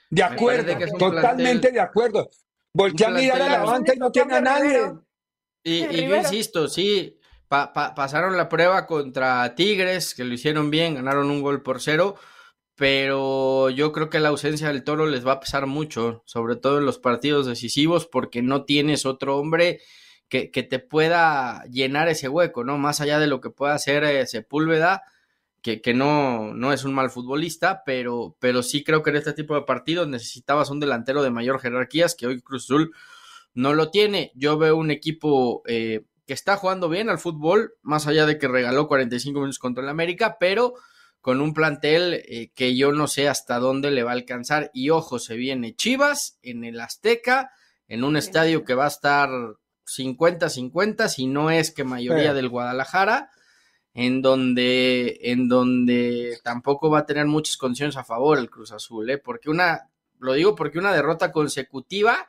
[0.09, 2.29] De acuerdo, totalmente de acuerdo.
[2.73, 4.91] Voltea a mirar a la banca y no tiene a nadie.
[5.63, 11.41] Y, yo insisto, sí, pasaron la prueba contra Tigres, que lo hicieron bien, ganaron un
[11.41, 12.15] gol por cero,
[12.75, 16.79] pero yo creo que la ausencia del toro les va a pesar mucho, sobre todo
[16.79, 19.79] en los partidos decisivos, porque no tienes otro hombre
[20.27, 22.77] que, te pueda llenar ese hueco, ¿no?
[22.77, 25.03] Más allá de lo que pueda hacer eh, Sepúlveda
[25.61, 29.53] que, no, no es un mal futbolista, pero, pero sí creo que en este tipo
[29.53, 32.93] de partidos necesitabas un delantero de mayor jerarquías, que hoy Cruz Azul
[33.53, 34.31] no lo tiene.
[34.33, 38.47] Yo veo un equipo eh, que está jugando bien al fútbol, más allá de que
[38.47, 40.73] regaló 45 minutos contra el América, pero
[41.19, 44.71] con un plantel eh, que yo no sé hasta dónde le va a alcanzar.
[44.73, 47.51] Y ojo, se viene Chivas en el Azteca,
[47.87, 49.29] en un estadio que va a estar
[49.85, 53.29] 50-50, si no es que mayoría del Guadalajara
[53.93, 59.09] en donde, en donde tampoco va a tener muchas condiciones a favor el Cruz Azul,
[59.09, 59.17] ¿eh?
[59.17, 62.27] porque una, lo digo porque una derrota consecutiva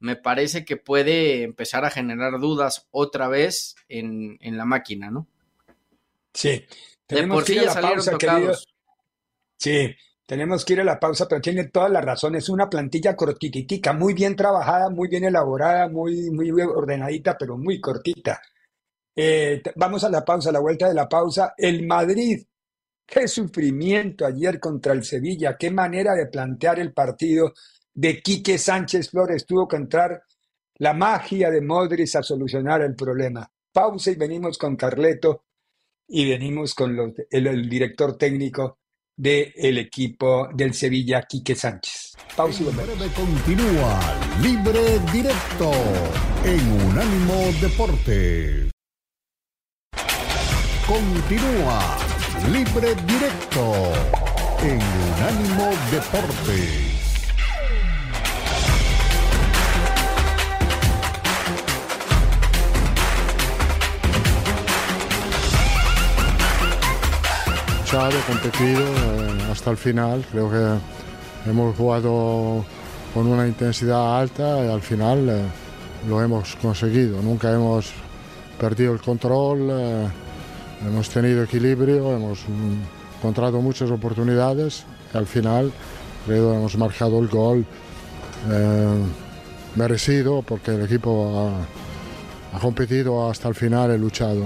[0.00, 5.26] me parece que puede empezar a generar dudas otra vez en, la máquina, ¿no?
[6.32, 6.64] Sí,
[7.06, 8.16] tenemos que ir a la pausa,
[9.56, 9.92] Sí,
[10.24, 12.48] tenemos que ir a la pausa, pero tiene todas las razones.
[12.48, 18.40] Una plantilla cortitica, muy bien trabajada, muy bien elaborada, muy, muy ordenadita, pero muy cortita.
[19.20, 21.52] Eh, vamos a la pausa, a la vuelta de la pausa.
[21.56, 22.40] El Madrid,
[23.04, 27.52] qué sufrimiento ayer contra el Sevilla, qué manera de plantear el partido
[27.92, 29.44] de Quique Sánchez Flores.
[29.44, 30.22] Tuvo que entrar
[30.76, 33.50] la magia de Modric a solucionar el problema.
[33.72, 35.46] Pausa y venimos con Carleto
[36.06, 36.96] y venimos con
[37.28, 38.78] el, director técnico
[39.16, 42.12] del equipo del Sevilla, Quique Sánchez.
[42.36, 43.12] Pausa y volvemos.
[43.14, 44.00] continúa
[44.40, 45.72] libre directo
[46.44, 48.77] en Unánimo Deporte.
[50.88, 51.98] Continúa
[52.50, 53.92] Libre Directo
[54.62, 56.98] en Unánimo Deportes.
[68.26, 70.24] competido eh, hasta el final.
[70.30, 72.64] Creo que hemos jugado
[73.14, 75.42] con una intensidad alta y al final eh,
[76.08, 77.20] lo hemos conseguido.
[77.22, 77.90] Nunca hemos
[78.58, 80.08] perdido el control, eh,
[80.86, 85.72] hemos tenido equilibrio, hemos mm, encontrado muchas oportunidades al final
[86.26, 87.64] creo hemos marcado el gol
[88.50, 89.02] eh,
[89.74, 91.52] merecido porque el equipo
[92.52, 94.42] ha, ha competido hasta el final y luchado.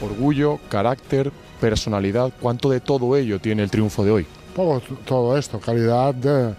[0.00, 4.26] Orgullo, carácter, personalidad, ¿cuánto de todo ello tiene el triunfo de hoy?
[4.54, 6.14] Poco t- todo esto, calidad.
[6.24, 6.54] eh,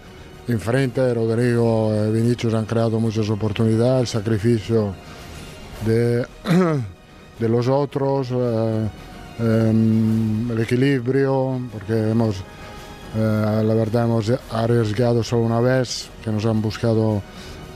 [0.48, 4.94] enfrente, Rodrigo y Vinicius han creado muchas oportunidades, el sacrificio
[5.84, 6.24] de,
[7.38, 8.88] de los otros, eh,
[9.40, 12.36] em, el equilibrio, porque hemos,
[13.16, 17.22] eh, la verdad, hemos arriesgado solo una vez, que nos han buscado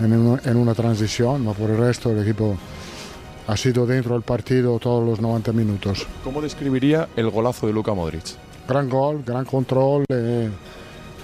[0.01, 2.57] en, un- en una transición, no por el resto el equipo
[3.47, 6.07] ha sido dentro del partido todos los 90 minutos.
[6.25, 8.23] ¿Cómo describiría el golazo de Luka Modric?
[8.69, 10.05] Gran gol, gran control.
[10.09, 10.49] eh,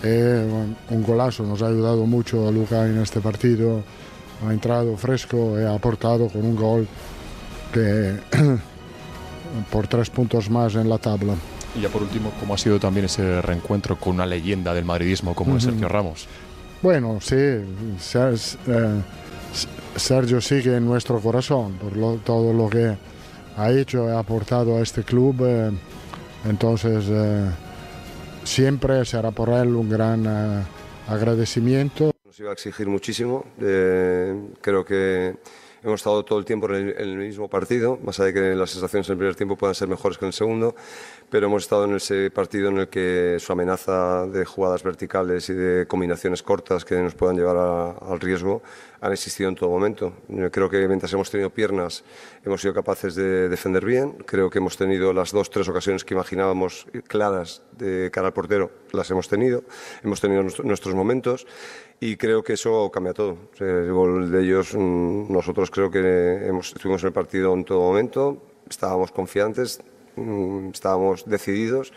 [0.02, 3.80] eh, un golazo nos ha ayudado mucho a Luca en este partido.
[4.46, 6.86] Ha entrado fresco y ha aportado con un gol
[7.72, 8.14] que
[9.70, 11.34] por tres puntos más en la tabla.
[11.74, 15.34] Y ya por último, ¿cómo ha sido también ese reencuentro con una leyenda del madridismo
[15.34, 15.72] como es Ujú.
[15.72, 16.26] Sergio Ramos?
[16.82, 17.64] Bueno, sí, eh,
[19.96, 22.96] Sergio sigue en nuestro corazón por lo- todo lo que
[23.56, 25.36] ha hecho y ha aportado a este club.
[25.46, 25.70] eh,
[26.48, 27.50] entonces, eh,
[28.44, 30.62] siempre será por él un gran eh,
[31.08, 32.12] agradecimiento.
[32.24, 33.44] Nos iba a exigir muchísimo.
[33.60, 35.34] eh, creo que
[35.86, 39.08] hemos estado todo el tiempo en el, mismo partido, más allá de que las sensaciones
[39.08, 40.74] en el primer tiempo puedan ser mejores que en el segundo,
[41.30, 45.54] pero hemos estado en ese partido en el que su amenaza de jugadas verticales y
[45.54, 48.62] de combinaciones cortas que nos puedan llevar al riesgo
[49.06, 50.12] han existido en todo momento.
[50.50, 52.04] Creo que mientras hemos tenido piernas
[52.44, 54.12] hemos sido capaces de defender bien.
[54.26, 58.70] Creo que hemos tenido las dos, tres ocasiones que imaginábamos claras de cara al portero,
[58.92, 59.62] las hemos tenido.
[60.02, 61.46] Hemos tenido nuestro- nuestros momentos
[62.00, 63.38] y creo que eso cambia todo.
[63.58, 69.12] De ellos, mm, nosotros creo que hemos, estuvimos en el partido en todo momento, estábamos
[69.12, 69.80] confiantes,
[70.16, 71.92] mm, estábamos decididos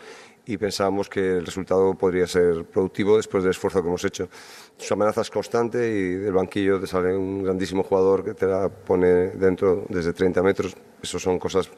[0.46, 4.28] y pensábamos que el resultado podría ser productivo después del esfuerzo que hemos hecho.
[4.76, 8.68] Su amenaza es constante y del banquillo te sale un grandísimo jugador que te la
[8.68, 10.76] pone dentro desde 30 metros.
[11.02, 11.70] Eso son cosas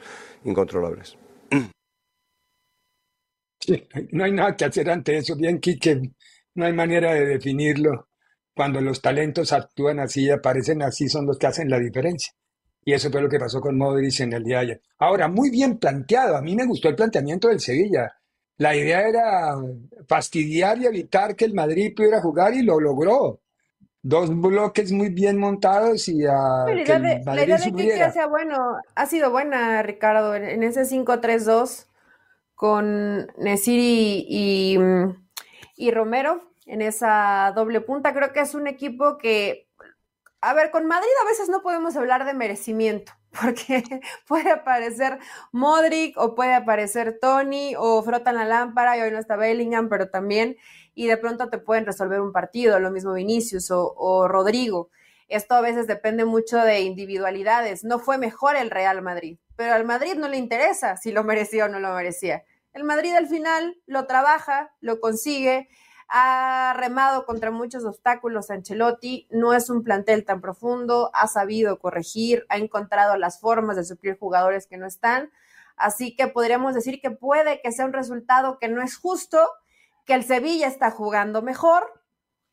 [0.43, 1.17] incontrolables.
[3.59, 6.01] Sí, no hay nada que hacer ante eso, bien, Quique.
[6.55, 8.09] No hay manera de definirlo.
[8.53, 12.33] Cuando los talentos actúan así, aparecen así, son los que hacen la diferencia.
[12.85, 14.81] Y eso fue lo que pasó con Modric en el día de ayer.
[14.99, 16.35] Ahora, muy bien planteado.
[16.35, 18.11] A mí me gustó el planteamiento del Sevilla.
[18.57, 19.55] La idea era
[20.07, 23.39] fastidiar y evitar que el Madrid pudiera jugar y lo logró.
[24.01, 27.57] Dos bloques muy bien montados y a La que idea el de, la Madrid idea
[27.57, 31.87] de que sea bueno, ha sido buena, Ricardo, en, ese 5-3-2
[32.53, 34.77] con Nesiri y,
[35.77, 38.13] y Romero en esa doble punta.
[38.13, 39.67] Creo que es un equipo que,
[40.41, 43.83] a ver, con Madrid a veces no podemos hablar de merecimiento, porque
[44.27, 45.19] puede aparecer
[45.51, 50.09] Modric o puede aparecer Tony o frotan la lámpara y hoy no está Bellingham, pero
[50.09, 50.57] también,
[50.95, 54.89] y de pronto te pueden resolver un partido, lo mismo Vinicius o, o Rodrigo.
[55.27, 57.83] Esto a veces depende mucho de individualidades.
[57.83, 61.65] No fue mejor el Real Madrid, pero al Madrid no le interesa si lo merecía
[61.65, 62.43] o no lo merecía.
[62.73, 65.69] El Madrid al final lo trabaja, lo consigue,
[66.15, 72.45] ha remado contra muchos obstáculos Ancelotti, no es un plantel tan profundo, ha sabido corregir,
[72.49, 75.31] ha encontrado las formas de suplir jugadores que no están,
[75.75, 79.39] así que podríamos decir que puede que sea un resultado que no es justo,
[80.05, 81.83] que el Sevilla está jugando mejor,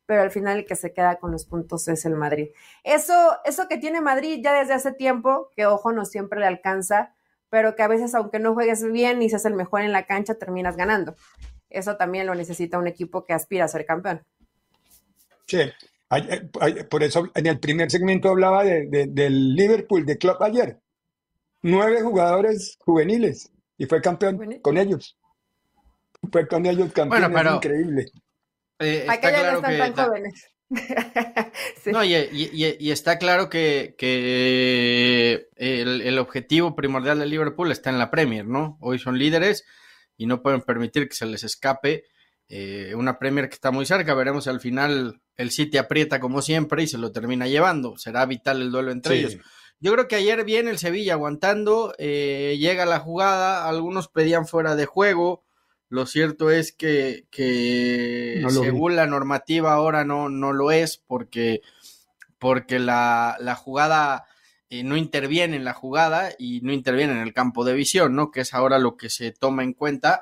[0.07, 2.49] pero al final el que se queda con los puntos es el Madrid.
[2.83, 7.14] Eso, eso que tiene Madrid ya desde hace tiempo, que ojo no siempre le alcanza,
[7.51, 10.37] pero que a veces aunque no juegues bien y seas el mejor en la cancha,
[10.37, 11.14] terminas ganando.
[11.71, 14.23] Eso también lo necesita un equipo que aspira a ser campeón.
[15.47, 15.59] Sí,
[16.09, 20.19] ay- ay- ay- por eso en el primer segmento hablaba de- de- del Liverpool, de
[20.19, 20.79] Club ayer.
[21.63, 25.17] Nueve jugadores juveniles y fue campeón con ellos.
[26.33, 28.07] Fue con ellos campeón, Bueno, pero- es increíble.
[28.79, 30.47] Eh, está ya claro no están que tan ta- jóvenes.
[31.83, 31.91] Sí.
[31.93, 37.73] No, y, y- y- y está claro que, que el, el objetivo primordial de Liverpool
[37.73, 38.77] está en la Premier, ¿no?
[38.81, 39.65] Hoy son líderes
[40.21, 42.05] y no pueden permitir que se les escape
[42.51, 44.13] eh, una Premier que está muy cerca.
[44.13, 47.97] Veremos al final el City aprieta como siempre y se lo termina llevando.
[47.97, 49.21] Será vital el duelo entre Sí.
[49.21, 49.37] ellos.
[49.79, 54.77] Yo creo que ayer viene el Sevilla aguantando, eh, llega la jugada, algunos pedían fuera
[54.77, 55.43] de juego.
[55.89, 58.66] Lo cierto es que, que No lo vi.
[58.66, 61.62] según la normativa ahora no, no lo es porque,
[62.39, 64.27] porque la, la jugada
[64.71, 68.31] no interviene en la jugada y no interviene en el campo de visión, ¿no?
[68.31, 70.21] Que es ahora lo que se toma en cuenta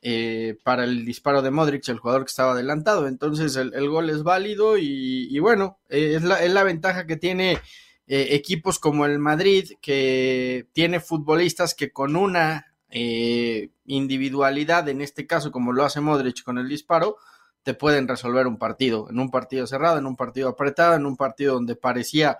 [0.00, 3.08] eh, para el disparo de Modric, el jugador que estaba adelantado.
[3.08, 7.06] Entonces el, el gol es válido y, y bueno, eh, es, la, es la ventaja
[7.06, 7.58] que tiene
[8.06, 15.26] eh, equipos como el Madrid, que tiene futbolistas que con una eh, individualidad, en este
[15.26, 17.16] caso como lo hace Modric con el disparo,
[17.64, 21.16] te pueden resolver un partido, en un partido cerrado, en un partido apretado, en un
[21.16, 22.38] partido donde parecía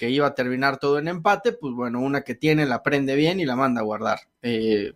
[0.00, 3.38] que iba a terminar todo en empate, pues bueno, una que tiene la prende bien
[3.38, 4.20] y la manda a guardar.
[4.40, 4.94] Eh,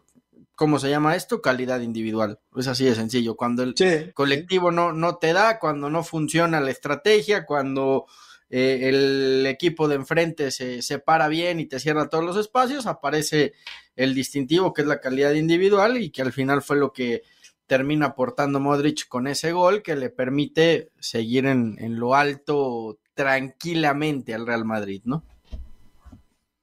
[0.54, 1.42] ¿Cómo se llama esto?
[1.42, 2.40] Calidad individual.
[2.56, 3.36] Es así de sencillo.
[3.36, 3.74] Cuando el
[4.14, 8.06] colectivo no, no te da, cuando no funciona la estrategia, cuando
[8.48, 13.52] eh, el equipo de enfrente se separa bien y te cierra todos los espacios, aparece
[13.96, 17.24] el distintivo que es la calidad individual y que al final fue lo que
[17.66, 24.34] termina aportando Modric con ese gol que le permite seguir en, en lo alto tranquilamente
[24.34, 25.24] al Real Madrid, ¿no?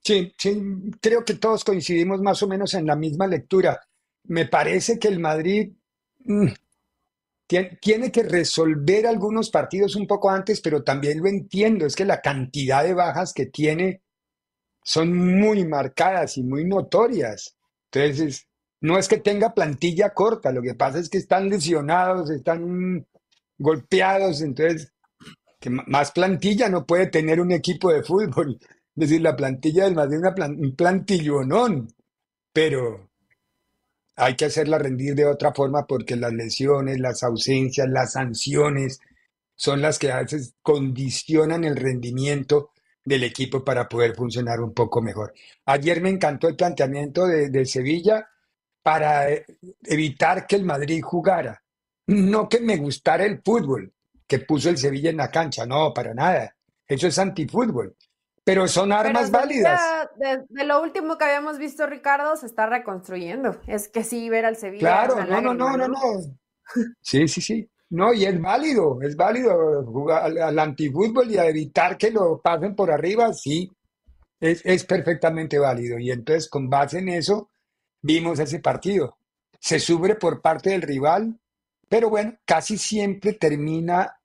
[0.04, 0.62] Sí, sí,
[1.00, 3.80] creo que todos coincidimos más o menos en la misma lectura.
[4.24, 5.72] Me parece que el Madrid
[6.26, 6.48] mm,
[7.80, 12.22] tiene que resolver algunos partidos un poco antes, pero también lo entiendo, es que la
[12.22, 14.02] cantidad de bajas que tiene
[14.84, 17.56] son muy marcadas y muy notorias.
[17.92, 18.48] Entonces,
[18.80, 23.06] no es que tenga plantilla corta, lo que pasa es que están lesionados, están
[23.58, 24.92] golpeados, entonces,
[25.62, 28.58] que más plantilla no puede tener un equipo de fútbol.
[28.60, 31.94] Es decir, la plantilla del Madrid es un plantillonón,
[32.52, 33.12] pero
[34.16, 39.00] hay que hacerla rendir de otra forma porque las lesiones, las ausencias, las sanciones
[39.56, 42.72] son las que a veces condicionan el rendimiento
[43.06, 45.32] del equipo para poder funcionar un poco mejor.
[45.66, 48.28] Ayer me encantó el planteamiento de, Sevilla
[48.82, 49.46] para eh,
[49.84, 51.62] evitar que el Madrid jugara.
[52.08, 53.94] No que me gustara el fútbol
[54.32, 56.56] que puso el Sevilla en la cancha, no, para nada.
[56.88, 57.98] Eso es antifútbol.
[58.46, 60.08] Pero son armas válidas.
[60.16, 63.60] De, lo último que habíamos visto, Ricardo, se está reconstruyendo.
[63.68, 64.80] Es que sí, ver al Sevilla.
[64.80, 65.98] Claro, no, no, no, no, no.
[67.02, 67.70] Sí, sí, sí.
[67.90, 72.74] No, y es válido, es válido jugar al, antifútbol y a evitar que lo pasen
[72.74, 73.70] por arriba, sí,
[74.40, 76.00] es, es perfectamente válido.
[76.00, 77.50] Y entonces, con base en eso,
[78.02, 79.18] vimos ese partido.
[79.60, 81.38] Se sube por parte del rival,
[81.90, 84.21] pero bueno, casi siempre termina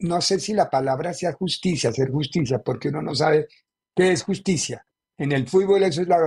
[0.00, 3.48] no sé si la palabra sea justicia, hacer justicia, porque uno no sabe
[3.94, 4.86] qué es justicia.
[5.16, 6.18] En el fútbol eso es la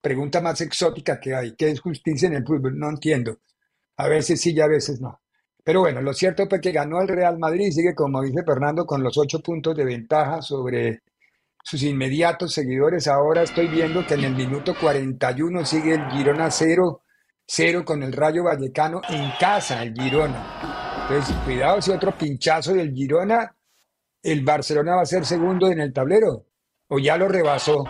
[0.00, 1.54] pregunta más exótica que hay.
[1.56, 2.78] ¿Qué es justicia en el fútbol?
[2.78, 3.38] No entiendo.
[3.96, 5.20] A veces sí y a veces no.
[5.62, 8.86] Pero bueno, lo cierto es que ganó el Real Madrid y sigue, como dice Fernando,
[8.86, 11.02] con los ocho puntos de ventaja sobre
[11.62, 13.06] sus inmediatos seguidores.
[13.06, 17.02] Ahora estoy viendo que en el minuto 41 sigue el Girona 0,
[17.46, 20.89] 0 con el Rayo Vallecano en casa, el Girona.
[21.10, 23.52] Entonces, cuidado si otro pinchazo del Girona,
[24.22, 26.46] el Barcelona va a ser segundo en el tablero,
[26.86, 27.84] o ya lo rebasó,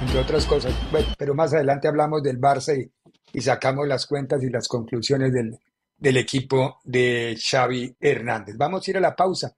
[0.00, 0.74] entre otras cosas.
[0.90, 2.90] Bueno, pero más adelante hablamos del Barça
[3.32, 5.56] y, sacamos las cuentas y las conclusiones del,
[5.96, 8.56] del equipo de Xavi Hernández.
[8.56, 9.54] Vamos a ir a la pausa.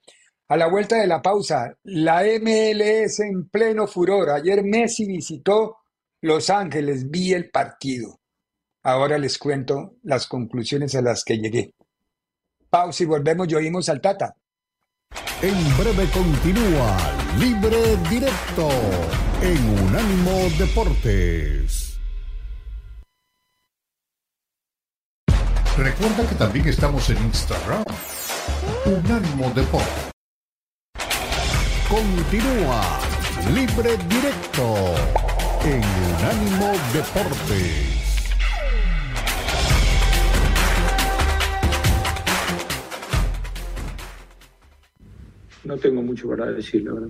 [0.48, 4.28] A la vuelta de la pausa, la MLS en pleno furor.
[4.28, 5.78] Ayer Messi visitó
[6.20, 8.20] Los Ángeles, vi el partido.
[8.82, 11.72] Ahora les cuento las conclusiones a las que llegué.
[12.72, 14.34] Pausa y volvemos y oímos al Tata.
[15.42, 16.96] En breve continúa
[17.38, 18.70] Libre Directo
[19.42, 21.98] en Unánimo Deportes.
[25.76, 27.84] Recuerda que también estamos en Instagram.
[28.86, 30.10] Unánimo Deportes.
[31.90, 33.00] Continúa
[33.52, 34.94] Libre Directo
[35.66, 35.84] en
[36.16, 37.91] Unánimo Deportes.
[45.64, 47.08] No tengo mucho para decir, la verdad.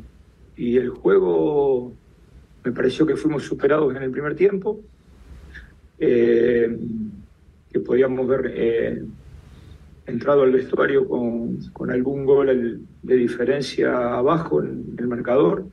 [0.56, 1.92] Y el juego
[2.64, 4.80] me pareció que fuimos superados en el primer tiempo,
[5.98, 6.76] eh,
[7.72, 9.02] que podíamos ver eh,
[10.06, 15.64] entrado al vestuario con, con algún gol de diferencia abajo en el marcador.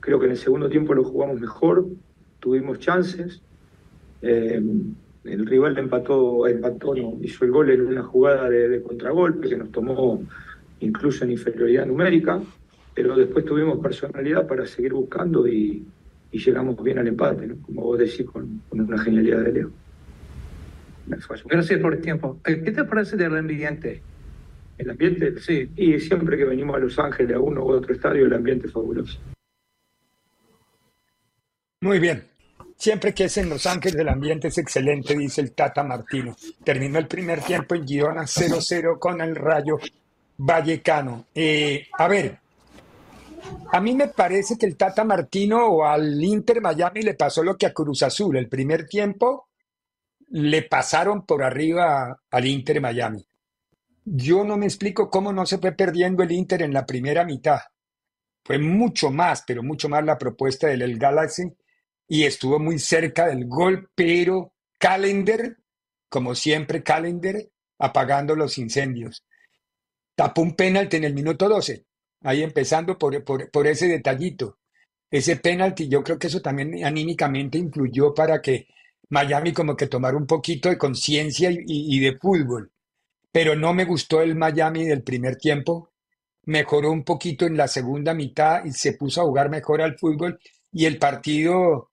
[0.00, 1.86] Creo que en el segundo tiempo lo jugamos mejor,
[2.38, 3.40] tuvimos chances.
[4.22, 4.62] Eh,
[5.24, 9.72] el rival empató, empató hizo el gol en una jugada de, de contragolpe que nos
[9.72, 10.22] tomó
[10.80, 12.40] incluso en inferioridad numérica,
[12.94, 15.86] pero después tuvimos personalidad para seguir buscando y,
[16.32, 19.70] llegamos bien al empate, como vos decís, con, una genialidad de Leo.
[21.06, 22.40] Gracias por el tiempo.
[22.44, 24.02] Eh, ¿Qué te parece del ambiente?
[24.76, 28.26] El ambiente, sí, y siempre que venimos a Los Ángeles, a uno u otro estadio,
[28.26, 29.18] el ambiente es fabuloso.
[31.80, 32.24] Muy bien.
[32.76, 36.36] Siempre que es en Los Ángeles el ambiente es excelente, dice el Tata Martino.
[36.62, 39.78] Terminó el primer tiempo en Girona 0-0 con el Rayo
[40.38, 41.26] Vallecano.
[41.34, 42.38] Eh, a ver,
[43.72, 47.56] a mí me parece que el Tata Martino o al Inter Miami le pasó lo
[47.56, 48.36] que a Cruz Azul.
[48.36, 49.48] El primer tiempo
[50.28, 53.24] le pasaron por arriba al Inter Miami.
[54.04, 57.60] Yo no me explico cómo no se fue perdiendo el Inter en la primera mitad.
[58.44, 61.52] Fue mucho más, pero mucho más la propuesta del El Galaxy
[62.06, 65.56] y estuvo muy cerca del gol, pero Calendar,
[66.08, 67.36] como siempre, Calendar
[67.78, 69.24] apagando los incendios.
[70.16, 71.84] Tapó un penalti en el minuto 12,
[72.22, 74.58] ahí empezando por, por, ese detallito.
[75.10, 78.66] Ese penalti, yo creo que eso también anímicamente influyó para que
[79.10, 82.72] Miami como que tomara un poquito de conciencia y, y de fútbol.
[83.30, 85.92] Pero no me gustó el Miami del primer tiempo.
[86.44, 90.40] Mejoró un poquito en la segunda mitad y se puso a jugar mejor al fútbol.
[90.72, 91.90] Y el partido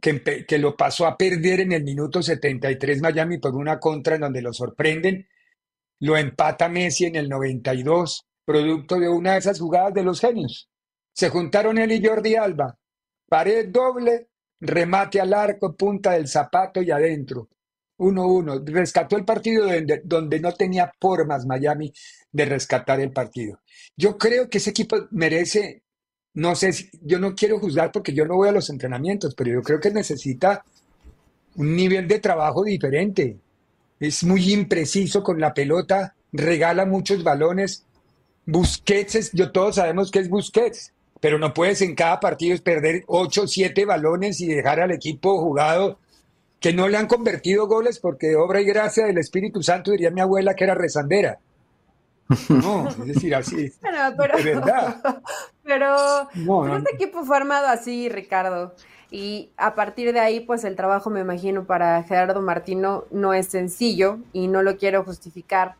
[0.00, 4.22] que, que lo pasó a perder en el minuto 73 Miami por una contra en
[4.22, 5.28] donde lo sorprenden,
[6.00, 10.68] lo empata Messi en el 92, producto de una de esas jugadas de los genios.
[11.12, 12.76] Se juntaron él y Jordi Alba,
[13.28, 14.28] pared doble,
[14.60, 17.48] remate al arco, punta del zapato y adentro.
[17.98, 18.62] 1-1.
[18.66, 21.90] Rescató el partido donde, donde no tenía formas Miami
[22.30, 23.60] de rescatar el partido.
[23.96, 25.82] Yo creo que ese equipo merece,
[26.34, 29.50] no sé, si- yo no quiero juzgar porque yo no voy a los entrenamientos, pero
[29.50, 30.62] yo creo que necesita
[31.56, 33.38] un nivel de trabajo diferente.
[34.00, 37.84] Es muy impreciso con la pelota, regala muchos balones.
[38.44, 43.04] Busquets, es- yo todos sabemos que es Busquets, pero no puedes en cada partido perder
[43.06, 45.98] 8 o 7 balones y dejar al equipo jugado
[46.60, 50.10] que no le han convertido goles porque de obra y gracia del Espíritu Santo, diría
[50.10, 51.38] mi abuela que era rezandera.
[52.48, 53.72] No, es decir, así.
[53.80, 55.00] Pero, De verdad.
[55.64, 55.96] pero,
[56.34, 58.74] No, pero no, este equipo fue armado así, Ricardo.
[59.10, 63.46] Y a partir de ahí, pues el trabajo, me imagino, para Gerardo Martino no es
[63.46, 65.76] sencillo y no lo quiero justificar.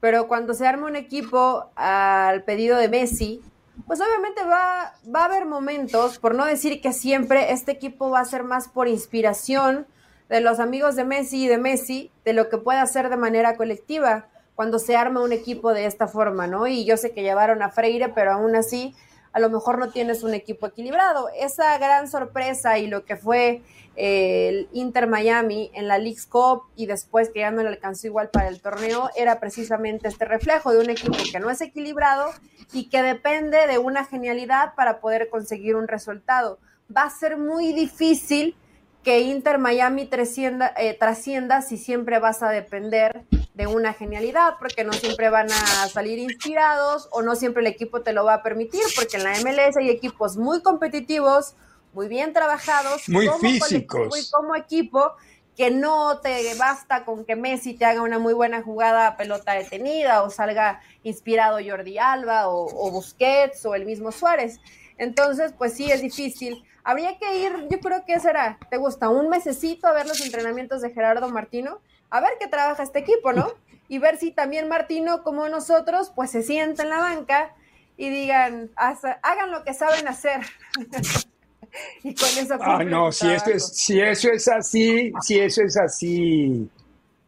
[0.00, 3.42] Pero cuando se arma un equipo al pedido de Messi,
[3.86, 8.24] pues obviamente va, a haber momentos, por no decir que siempre, este equipo va a
[8.24, 9.86] ser más por inspiración
[10.28, 13.56] de los amigos de Messi y de Messi, de lo que puede hacer de manera
[13.56, 16.66] colectiva cuando se arma un equipo de esta forma, ¿no?
[16.66, 18.94] Y yo sé que llevaron a Freire, pero aún así
[19.32, 21.28] a lo mejor no tienes un equipo equilibrado.
[21.38, 23.62] Esa gran sorpresa y lo que fue
[23.96, 28.06] eh, el Inter Miami en la League's Cup y después que ya no le alcanzó
[28.06, 32.30] igual para el torneo era precisamente este reflejo de un equipo que no es equilibrado
[32.72, 36.58] y que depende de una genialidad para poder conseguir un resultado.
[36.94, 38.56] Va a ser muy difícil
[39.02, 43.24] que Inter Miami eh, trascienda si siempre vas a depender
[43.60, 48.00] de una genialidad, porque no siempre van a salir inspirados o no siempre el equipo
[48.00, 51.54] te lo va a permitir, porque en la MLS hay equipos muy competitivos,
[51.92, 54.18] muy bien trabajados, Muy como físicos.
[54.18, 55.12] y como equipo,
[55.58, 59.52] que no te basta con que Messi te haga una muy buena jugada a pelota
[59.52, 64.58] detenida o salga inspirado Jordi Alba o, o Busquets o el mismo Suárez.
[64.96, 66.64] Entonces, pues sí, es difícil.
[66.82, 69.10] Habría que ir, yo creo que será, ¿te gusta?
[69.10, 73.32] Un mesecito a ver los entrenamientos de Gerardo Martino, a ver qué trabaja este equipo,
[73.32, 73.52] ¿no?
[73.88, 77.54] Y ver si también Martino, como nosotros, pues se sienta en la banca
[77.96, 80.40] y digan, "Haz- hagan lo que saben hacer.
[82.04, 85.62] y con eso Ah, no, su si, esto es, si eso es así, si eso
[85.62, 86.68] es así,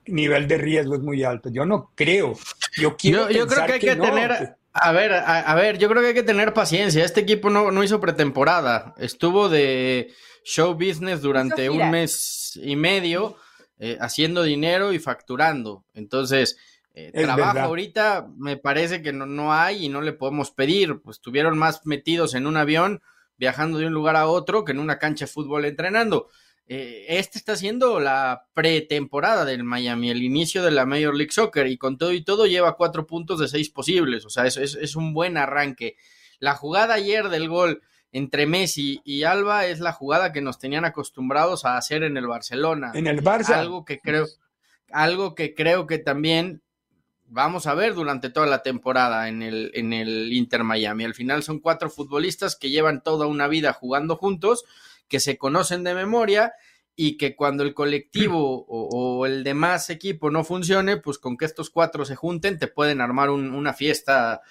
[0.06, 1.48] nivel de riesgo es muy alto.
[1.48, 2.34] Yo no creo.
[2.76, 5.78] Yo quiero Yo, yo creo que hay que, no, tener, a ver, a, a ver,
[5.78, 7.04] yo creo que hay que tener paciencia.
[7.04, 10.12] Este equipo no, no hizo pretemporada, estuvo de
[10.44, 13.36] show business durante un mes y medio
[13.84, 15.84] eh, haciendo dinero y facturando.
[15.92, 16.56] Entonces,
[16.94, 17.64] eh, trabajo verdad.
[17.64, 21.00] ahorita me parece que no, no hay y no le podemos pedir.
[21.00, 23.02] Pues estuvieron más metidos en un avión
[23.38, 26.28] viajando de un lugar a otro que en una cancha de fútbol entrenando.
[26.68, 31.66] Eh, este está siendo la pretemporada del Miami, el inicio de la Major League Soccer
[31.66, 34.76] y con todo y todo lleva cuatro puntos de seis posibles, o sea, es, es,
[34.76, 35.96] es un buen arranque.
[36.38, 40.84] La jugada ayer del gol entre Messi y Alba es la jugada que nos tenían
[40.84, 42.92] acostumbrados a hacer en el Barcelona.
[42.94, 43.54] En el Barça.
[43.54, 44.26] Algo que creo,
[44.90, 46.62] algo que creo que también
[47.26, 51.04] vamos a ver durante toda la temporada en el, en el Inter Miami.
[51.04, 54.64] Al final son cuatro futbolistas que llevan toda una vida jugando juntos,
[55.08, 56.52] que se conocen de memoria
[56.94, 58.88] y que cuando el colectivo o,
[59.20, 63.00] o el demás equipo no funcione, pues con que estos cuatro se junten, te pueden
[63.00, 64.42] armar un- una fiesta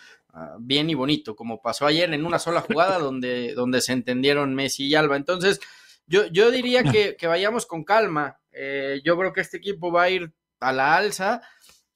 [0.60, 4.88] bien y bonito, como pasó ayer en una sola jugada donde, donde se entendieron Messi
[4.88, 5.18] y Alba.
[5.18, 5.60] Entonces,
[6.08, 8.40] yo, yo diría que, que vayamos con calma.
[8.52, 11.42] Eh, yo creo que este equipo va a ir a la alza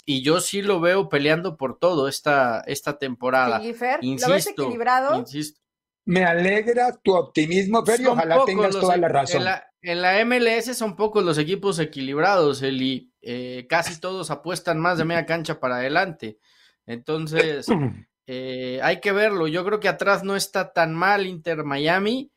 [0.05, 3.59] y yo sí lo veo peleando por todo esta, esta temporada.
[3.59, 5.17] Sí, Fer, ¿lo ves Insisto, equilibrado?
[5.17, 5.61] insisto.
[6.07, 9.37] Me alegra tu optimismo, Fer, y ojalá tengas los toda la razón.
[9.37, 13.11] En la, en la MLS son pocos los equipos equilibrados, Eli.
[13.21, 16.37] Eh, casi todos apuestan más de media cancha para adelante.
[16.85, 17.65] Entonces,
[18.27, 19.47] eh, hay que verlo.
[19.47, 22.31] Yo creo que atrás no está tan mal Inter Miami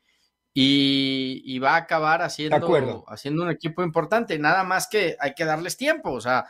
[0.53, 4.37] y, y va a acabar haciendo, haciendo un equipo importante.
[4.39, 6.11] Nada más que hay que darles tiempo.
[6.11, 6.45] O sea,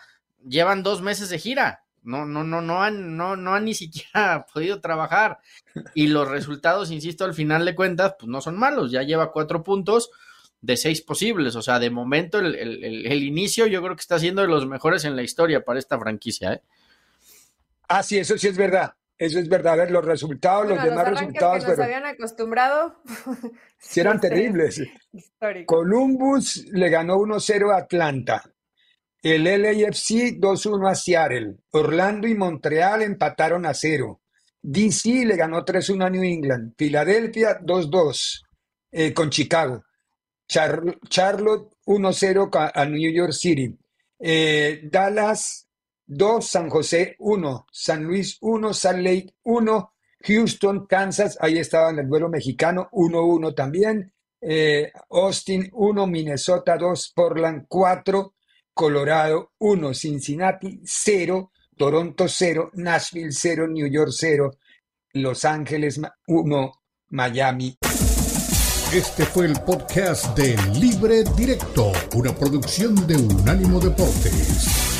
[0.47, 4.45] llevan dos meses de gira no, no, no, no han, no, no han ni siquiera
[4.53, 5.39] podido trabajar.
[5.93, 8.91] Y los resultados, insisto, al final de cuentas, pues no son malos.
[8.91, 10.09] Ya lleva cuatro puntos
[10.61, 11.55] de seis posibles.
[11.55, 15.05] O sea, de momento el, el, inicio yo creo que está siendo de los mejores
[15.05, 16.53] en la historia para esta franquicia.
[16.53, 16.61] ¿eh?
[17.87, 18.93] Ah, sí, eso sí es verdad.
[19.19, 19.73] Eso es verdad.
[19.73, 21.65] A ver, los resultados, los demás resultados.
[21.65, 22.95] Que nos habían acostumbrado.
[23.81, 24.81] Sí, eran terribles.
[25.65, 28.43] Columbus le ganó 1-0 a Atlanta.
[29.23, 31.55] El LAFC 2-1 a Seattle.
[31.71, 34.19] Orlando y Montreal empataron a 0.
[34.61, 36.73] DC le ganó 3-1 a New England.
[36.77, 38.41] Filadelfia 2-2
[38.91, 39.85] eh, con Chicago.
[40.45, 43.73] Charlotte 1-0 a New York City.
[44.19, 45.68] Eh, Dallas
[46.09, 51.99] 2, San José 1, San Luis 1, Salt Lake 1, Houston, Kansas, ahí estaba en
[51.99, 54.11] el duelo mexicano 1-1 también.
[54.41, 58.33] Eh, Austin 1, Minnesota 2, Portland 4,
[58.73, 64.51] Colorado 1, Cincinnati 0, Toronto 0, Nashville 0, New York 0,
[65.13, 66.73] Los Ángeles 1,
[67.09, 67.77] Miami
[68.91, 74.98] este fue el podcast de Libre Directo, una producción de Unánimo Deportes.